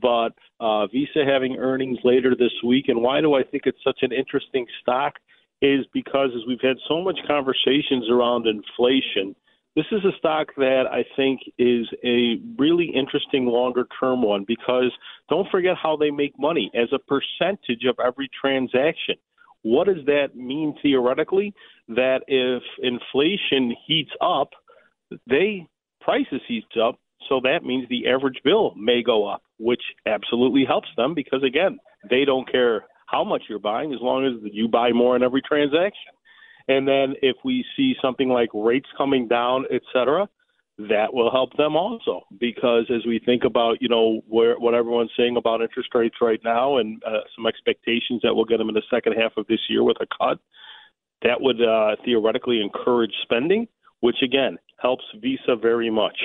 But 0.00 0.32
uh, 0.60 0.86
Visa 0.86 1.24
having 1.26 1.56
earnings 1.56 1.98
later 2.04 2.34
this 2.34 2.52
week. 2.64 2.86
And 2.88 3.02
why 3.02 3.20
do 3.20 3.34
I 3.34 3.42
think 3.42 3.64
it's 3.66 3.84
such 3.84 3.98
an 4.00 4.12
interesting 4.12 4.66
stock? 4.80 5.14
Is 5.62 5.86
because 5.92 6.30
as 6.34 6.42
we've 6.46 6.60
had 6.60 6.76
so 6.86 7.02
much 7.02 7.18
conversations 7.26 8.10
around 8.10 8.46
inflation, 8.46 9.34
this 9.74 9.86
is 9.92 10.04
a 10.04 10.16
stock 10.18 10.48
that 10.56 10.84
I 10.90 11.04
think 11.16 11.40
is 11.58 11.86
a 12.02 12.40
really 12.58 12.90
interesting 12.94 13.46
longer 13.46 13.86
term 14.00 14.22
one 14.22 14.44
because 14.46 14.90
don't 15.28 15.48
forget 15.50 15.76
how 15.82 15.96
they 15.96 16.10
make 16.10 16.38
money 16.38 16.70
as 16.74 16.88
a 16.92 16.98
percentage 16.98 17.84
of 17.88 17.96
every 18.04 18.28
transaction. 18.38 19.16
What 19.66 19.88
does 19.88 20.04
that 20.06 20.36
mean 20.36 20.76
theoretically? 20.80 21.52
That 21.88 22.20
if 22.28 22.62
inflation 22.80 23.74
heats 23.84 24.12
up, 24.20 24.50
they 25.26 25.66
prices 26.00 26.40
heats 26.46 26.76
up, 26.80 27.00
so 27.28 27.40
that 27.42 27.64
means 27.64 27.88
the 27.88 28.06
average 28.06 28.40
bill 28.44 28.74
may 28.76 29.02
go 29.02 29.26
up, 29.26 29.42
which 29.58 29.82
absolutely 30.06 30.64
helps 30.64 30.86
them 30.96 31.14
because 31.14 31.42
again, 31.42 31.78
they 32.08 32.24
don't 32.24 32.48
care 32.50 32.84
how 33.06 33.24
much 33.24 33.42
you're 33.48 33.58
buying 33.58 33.92
as 33.92 33.98
long 34.00 34.24
as 34.24 34.34
you 34.52 34.68
buy 34.68 34.92
more 34.92 35.16
in 35.16 35.24
every 35.24 35.42
transaction. 35.42 36.12
And 36.68 36.86
then 36.86 37.14
if 37.20 37.36
we 37.44 37.64
see 37.76 37.96
something 38.00 38.28
like 38.28 38.50
rates 38.54 38.88
coming 38.96 39.26
down, 39.26 39.64
et 39.72 39.82
cetera, 39.92 40.28
that 40.78 41.12
will 41.12 41.30
help 41.30 41.56
them 41.56 41.74
also. 41.74 42.22
Because 42.38 42.90
as 42.94 43.06
we 43.06 43.18
think 43.18 43.44
about 43.44 43.80
you 43.80 43.88
know 43.88 44.20
where 44.28 44.58
what 44.58 44.74
everyone's 44.74 45.10
saying 45.16 45.36
about 45.36 45.62
interest 45.62 45.88
rates 45.94 46.16
right 46.20 46.40
now 46.44 46.76
and 46.78 47.02
uh, 47.04 47.20
some 47.34 47.46
expectations 47.46 48.20
that 48.22 48.34
we'll 48.34 48.44
get 48.44 48.58
them 48.58 48.68
in 48.68 48.74
the 48.74 48.82
second 48.90 49.14
half 49.14 49.32
of 49.36 49.46
this 49.46 49.60
year 49.68 49.82
with 49.82 49.96
a 50.00 50.06
cut 50.06 50.38
that 51.22 51.40
would 51.40 51.62
uh, 51.62 51.96
theoretically 52.04 52.60
encourage 52.60 53.12
spending 53.22 53.66
which 54.00 54.16
again 54.22 54.58
helps 54.80 55.04
visa 55.20 55.56
very 55.60 55.90
much. 55.90 56.18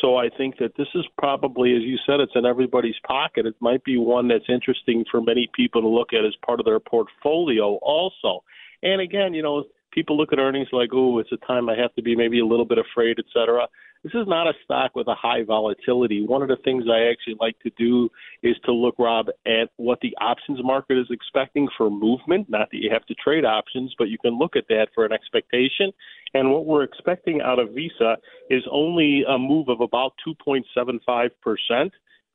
So 0.00 0.16
i 0.16 0.30
think 0.30 0.56
that 0.58 0.72
this 0.78 0.88
is 0.94 1.04
probably 1.18 1.76
as 1.76 1.82
you 1.82 1.98
said 2.06 2.20
it's 2.20 2.32
in 2.34 2.46
everybody's 2.46 2.98
pocket. 3.06 3.44
It 3.44 3.56
might 3.60 3.84
be 3.84 3.98
one 3.98 4.28
that's 4.28 4.48
interesting 4.48 5.04
for 5.10 5.20
many 5.20 5.50
people 5.54 5.82
to 5.82 5.88
look 5.88 6.14
at 6.14 6.24
as 6.24 6.34
part 6.46 6.58
of 6.58 6.64
their 6.64 6.80
portfolio 6.80 7.74
also. 7.82 8.44
And 8.82 9.02
again 9.02 9.34
you 9.34 9.42
know 9.42 9.64
people 9.92 10.16
look 10.16 10.32
at 10.32 10.38
earnings 10.38 10.68
like 10.72 10.90
oh 10.94 11.18
it's 11.18 11.32
a 11.32 11.46
time 11.46 11.68
i 11.68 11.76
have 11.76 11.94
to 11.96 12.02
be 12.02 12.14
maybe 12.16 12.40
a 12.40 12.46
little 12.46 12.64
bit 12.64 12.78
afraid 12.78 13.18
et 13.18 13.24
cetera 13.34 13.66
this 14.02 14.14
is 14.14 14.26
not 14.26 14.46
a 14.46 14.54
stock 14.64 14.96
with 14.96 15.08
a 15.08 15.14
high 15.14 15.42
volatility. 15.42 16.24
One 16.26 16.40
of 16.42 16.48
the 16.48 16.56
things 16.64 16.84
I 16.90 17.10
actually 17.10 17.36
like 17.38 17.58
to 17.60 17.70
do 17.78 18.08
is 18.42 18.56
to 18.64 18.72
look, 18.72 18.94
Rob, 18.98 19.26
at 19.46 19.68
what 19.76 20.00
the 20.00 20.16
options 20.20 20.60
market 20.62 20.98
is 20.98 21.06
expecting 21.10 21.68
for 21.76 21.90
movement. 21.90 22.48
Not 22.48 22.70
that 22.70 22.78
you 22.78 22.90
have 22.90 23.04
to 23.06 23.14
trade 23.14 23.44
options, 23.44 23.94
but 23.98 24.08
you 24.08 24.16
can 24.18 24.38
look 24.38 24.56
at 24.56 24.64
that 24.68 24.88
for 24.94 25.04
an 25.04 25.12
expectation. 25.12 25.92
And 26.32 26.50
what 26.50 26.64
we're 26.64 26.82
expecting 26.82 27.42
out 27.42 27.58
of 27.58 27.74
Visa 27.74 28.16
is 28.48 28.62
only 28.70 29.22
a 29.28 29.36
move 29.36 29.68
of 29.68 29.80
about 29.80 30.14
2.75%. 30.26 31.30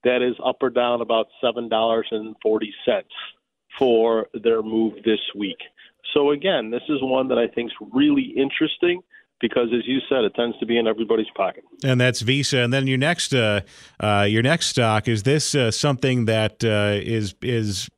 That 0.04 0.22
is 0.22 0.36
up 0.46 0.58
or 0.62 0.70
down 0.70 1.02
about 1.02 1.28
$7.40 1.44 3.04
for 3.80 4.28
their 4.44 4.62
move 4.62 4.94
this 5.04 5.20
week. 5.36 5.58
So 6.14 6.30
again, 6.30 6.70
this 6.70 6.84
is 6.90 7.00
one 7.02 7.28
that 7.30 7.40
I 7.40 7.48
think 7.48 7.72
is 7.72 7.88
really 7.92 8.34
interesting 8.38 9.02
because, 9.42 9.70
as 9.76 9.86
you 9.86 10.00
said, 10.08 10.24
it 10.24 10.34
tends 10.36 10.58
to 10.60 10.66
be 10.66 10.78
in 10.78 10.88
everybody's 10.88 11.30
pocket. 11.36 11.64
And 11.84 12.00
that's 12.00 12.22
Visa. 12.22 12.60
And 12.60 12.74
then 12.74 12.88
your 12.88 12.98
next, 12.98 13.34
uh, 13.34 13.62
uh, 14.00 14.26
your 14.28 14.42
next 14.42 14.68
stock 14.68 15.08
is 15.08 15.24
this 15.24 15.54
uh, 15.54 15.72
something 15.72 16.26
that 16.26 16.64
uh, 16.64 17.00
is 17.02 17.36
is 17.42 17.90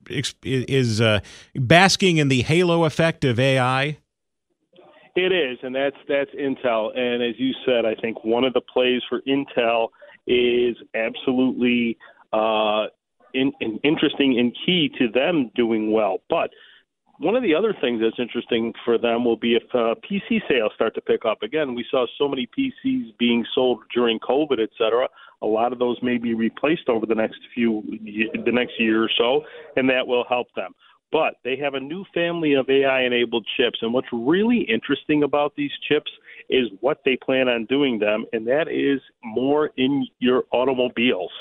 is 0.43 1.01
uh, 1.01 1.19
basking 1.55 2.17
in 2.17 2.29
the 2.29 2.41
halo 2.41 2.85
effect 2.85 3.23
of 3.23 3.39
AI. 3.39 3.97
It 5.15 5.31
is, 5.31 5.57
and 5.63 5.73
that's 5.73 5.97
that's 6.07 6.31
Intel. 6.31 6.95
And 6.97 7.23
as 7.23 7.39
you 7.39 7.53
said, 7.65 7.85
I 7.85 7.95
think 7.95 8.23
one 8.23 8.43
of 8.43 8.53
the 8.53 8.61
plays 8.61 9.01
for 9.09 9.21
Intel 9.21 9.89
is 10.27 10.75
absolutely 10.93 11.97
uh, 12.33 12.87
in, 13.33 13.51
in 13.59 13.79
interesting 13.83 14.37
and 14.37 14.55
key 14.65 14.91
to 14.99 15.07
them 15.07 15.49
doing 15.55 15.91
well. 15.91 16.19
But 16.29 16.51
one 17.19 17.35
of 17.35 17.43
the 17.43 17.55
other 17.55 17.73
things 17.81 18.01
that's 18.01 18.19
interesting 18.19 18.73
for 18.85 18.97
them 18.97 19.25
will 19.25 19.37
be 19.37 19.55
if 19.55 19.63
uh, 19.73 19.95
PC 20.05 20.41
sales 20.47 20.71
start 20.75 20.93
to 20.95 21.01
pick 21.01 21.25
up. 21.25 21.41
Again, 21.41 21.73
we 21.73 21.85
saw 21.89 22.05
so 22.17 22.27
many 22.27 22.47
PCs 22.57 23.17
being 23.17 23.45
sold 23.55 23.79
during 23.93 24.19
COVID, 24.19 24.61
et 24.61 24.69
cetera. 24.77 25.07
A 25.41 25.45
lot 25.45 25.73
of 25.73 25.79
those 25.79 25.97
may 26.01 26.17
be 26.17 26.33
replaced 26.33 26.89
over 26.89 27.05
the 27.05 27.15
next 27.15 27.39
few, 27.53 27.83
the 28.45 28.51
next 28.51 28.79
year 28.79 29.03
or 29.03 29.09
so, 29.17 29.41
and 29.75 29.89
that 29.89 30.05
will 30.05 30.25
help 30.29 30.47
them. 30.55 30.73
But 31.11 31.35
they 31.43 31.55
have 31.57 31.73
a 31.73 31.79
new 31.79 32.03
family 32.13 32.53
of 32.53 32.69
AI-enabled 32.69 33.47
chips, 33.55 33.79
and 33.81 33.93
what's 33.93 34.07
really 34.11 34.61
interesting 34.61 35.23
about 35.23 35.55
these 35.55 35.71
chips 35.87 36.11
is 36.49 36.67
what 36.81 36.99
they 37.05 37.17
plan 37.17 37.47
on 37.47 37.65
doing 37.65 37.97
them, 37.99 38.25
and 38.33 38.45
that 38.47 38.67
is 38.67 39.01
more 39.23 39.71
in 39.77 40.05
your 40.19 40.43
automobiles, 40.51 41.31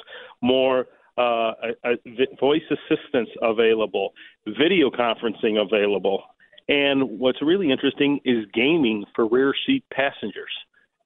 more 0.41 0.87
uh, 1.19 1.53
a, 1.85 1.93
a 1.93 2.37
voice 2.41 2.63
assistance 2.71 3.29
available, 3.43 4.13
video 4.47 4.91
conferencing 4.91 5.61
available. 5.61 6.23
And 6.69 7.19
what's 7.19 7.41
really 7.43 7.71
interesting 7.71 8.21
is 8.25 8.45
gaming 8.53 9.05
for 9.15 9.29
rear 9.29 9.55
seat 9.67 9.85
passengers 9.93 10.51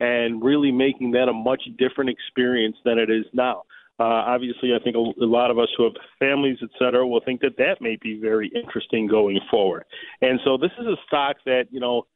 and 0.01 0.43
really 0.43 0.73
making 0.73 1.11
that 1.13 1.29
a 1.29 1.33
much 1.33 1.63
different 1.79 2.11
experience 2.11 2.77
than 2.85 2.99
it 2.99 3.11
is 3.11 3.27
now. 3.35 3.63
Uh, 3.99 4.25
obviously, 4.35 4.75
I 4.75 4.83
think 4.83 4.97
a, 4.97 5.23
a 5.23 5.29
lot 5.39 5.51
of 5.51 5.59
us 5.59 5.69
who 5.77 5.85
have 5.85 5.93
families, 6.19 6.57
et 6.63 6.71
cetera, 6.79 7.07
will 7.07 7.21
think 7.21 7.43
that 7.43 7.59
that 7.59 7.83
may 7.83 7.99
be 8.01 8.19
very 8.19 8.51
interesting 8.55 9.07
going 9.07 9.39
forward. 9.51 9.85
And 10.23 10.41
so 10.43 10.57
this 10.57 10.71
is 10.81 10.87
a 10.87 10.97
stock 11.07 11.37
that, 11.45 11.65
you 11.71 11.81
know, 11.81 12.07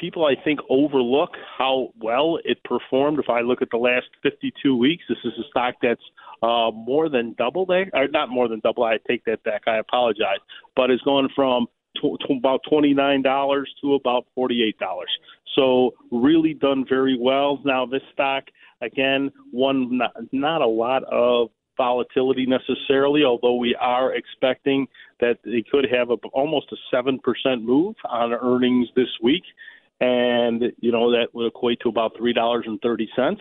people 0.00 0.24
I 0.24 0.34
think 0.42 0.60
overlook 0.70 1.30
how 1.56 1.88
well 2.00 2.38
it 2.44 2.62
performed. 2.64 3.18
If 3.18 3.28
I 3.28 3.40
look 3.40 3.62
at 3.62 3.68
the 3.70 3.76
last 3.78 4.06
52 4.22 4.76
weeks, 4.76 5.04
this 5.08 5.18
is 5.24 5.32
a 5.38 5.48
stock 5.50 5.74
that's 5.82 6.02
uh, 6.42 6.70
more 6.72 7.08
than 7.08 7.34
double 7.36 7.66
there, 7.66 7.90
or 7.92 8.08
not 8.08 8.28
more 8.28 8.48
than 8.48 8.60
double. 8.60 8.84
I 8.84 8.98
take 9.08 9.24
that 9.24 9.42
back. 9.44 9.62
I 9.66 9.78
apologize, 9.78 10.38
but 10.76 10.90
it's 10.90 11.02
gone 11.02 11.28
from 11.34 11.66
to 12.00 12.16
about 12.38 12.60
twenty 12.68 12.94
nine 12.94 13.22
dollars 13.22 13.68
to 13.80 13.94
about 13.94 14.26
forty 14.34 14.62
eight 14.62 14.78
dollars. 14.78 15.10
So 15.56 15.94
really 16.12 16.54
done 16.54 16.84
very 16.88 17.18
well. 17.20 17.60
Now 17.64 17.86
this 17.86 18.02
stock 18.12 18.44
again, 18.80 19.32
one 19.50 19.98
not, 19.98 20.12
not 20.32 20.62
a 20.62 20.66
lot 20.66 21.02
of 21.04 21.48
volatility 21.76 22.44
necessarily, 22.44 23.24
although 23.24 23.54
we 23.54 23.74
are 23.80 24.14
expecting 24.14 24.86
that 25.20 25.38
they 25.44 25.64
could 25.70 25.86
have 25.90 26.10
a, 26.10 26.14
almost 26.32 26.66
a 26.72 26.96
7% 26.96 27.18
move 27.62 27.94
on 28.04 28.32
earnings 28.32 28.88
this 28.94 29.08
week. 29.22 29.44
And, 30.00 30.72
you 30.78 30.92
know, 30.92 31.10
that 31.10 31.28
would 31.34 31.46
equate 31.46 31.80
to 31.80 31.88
about 31.88 32.16
$3.30. 32.16 33.36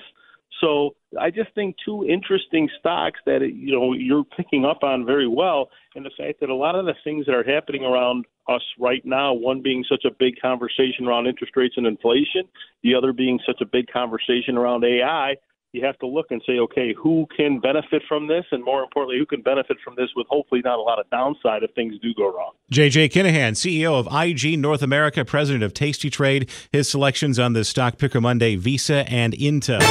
So 0.61 0.95
I 1.19 1.29
just 1.29 1.53
think 1.53 1.75
two 1.83 2.05
interesting 2.05 2.69
stocks 2.79 3.19
that 3.25 3.41
you 3.41 3.73
know 3.73 3.93
you're 3.93 4.23
picking 4.23 4.65
up 4.65 4.83
on 4.83 5.05
very 5.05 5.27
well, 5.27 5.69
and 5.95 6.05
the 6.05 6.11
fact 6.17 6.39
that 6.39 6.49
a 6.49 6.55
lot 6.55 6.75
of 6.75 6.85
the 6.85 6.95
things 7.03 7.25
that 7.25 7.35
are 7.35 7.43
happening 7.43 7.83
around 7.83 8.25
us 8.47 8.63
right 8.79 9.05
now, 9.05 9.33
one 9.33 9.61
being 9.61 9.83
such 9.87 10.05
a 10.05 10.11
big 10.17 10.35
conversation 10.41 11.05
around 11.05 11.27
interest 11.27 11.53
rates 11.55 11.75
and 11.77 11.85
inflation, 11.85 12.43
the 12.81 12.95
other 12.95 13.13
being 13.13 13.39
such 13.45 13.61
a 13.61 13.65
big 13.65 13.87
conversation 13.91 14.57
around 14.57 14.83
AI, 14.83 15.35
you 15.73 15.86
have 15.86 15.97
to 15.99 16.08
look 16.08 16.27
and 16.30 16.41
say, 16.45 16.60
okay, 16.60 16.93
who 16.93 17.27
can 17.36 17.60
benefit 17.60 18.01
from 18.08 18.27
this, 18.27 18.45
and 18.51 18.63
more 18.63 18.84
importantly, 18.84 19.17
who 19.19 19.25
can 19.25 19.41
benefit 19.41 19.77
from 19.84 19.95
this 19.95 20.10
with 20.15 20.27
hopefully 20.30 20.62
not 20.63 20.80
a 20.80 20.82
lot 20.82 20.99
of 20.99 21.10
downside 21.10 21.63
if 21.63 21.71
things 21.75 21.95
do 22.01 22.13
go 22.15 22.34
wrong. 22.34 22.51
JJ 22.71 23.10
Kinahan, 23.10 23.53
CEO 23.53 23.99
of 23.99 24.08
IG 24.12 24.58
North 24.60 24.82
America, 24.82 25.25
president 25.25 25.63
of 25.63 25.73
Tasty 25.73 26.10
Trade, 26.10 26.49
his 26.71 26.89
selections 26.89 27.38
on 27.38 27.53
the 27.53 27.63
Stock 27.63 27.97
Picker 27.97 28.21
Monday, 28.21 28.56
Visa 28.56 29.10
and 29.10 29.34
Intel. 29.34 29.84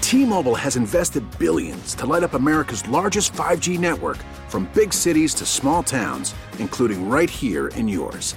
T-Mobile 0.00 0.54
has 0.54 0.76
invested 0.76 1.24
billions 1.38 1.94
to 1.96 2.06
light 2.06 2.22
up 2.22 2.34
America's 2.34 2.86
largest 2.88 3.32
5G 3.32 3.78
network 3.78 4.18
from 4.48 4.68
big 4.74 4.92
cities 4.92 5.34
to 5.34 5.46
small 5.46 5.82
towns, 5.82 6.34
including 6.58 7.08
right 7.08 7.30
here 7.30 7.68
in 7.68 7.88
yours. 7.88 8.36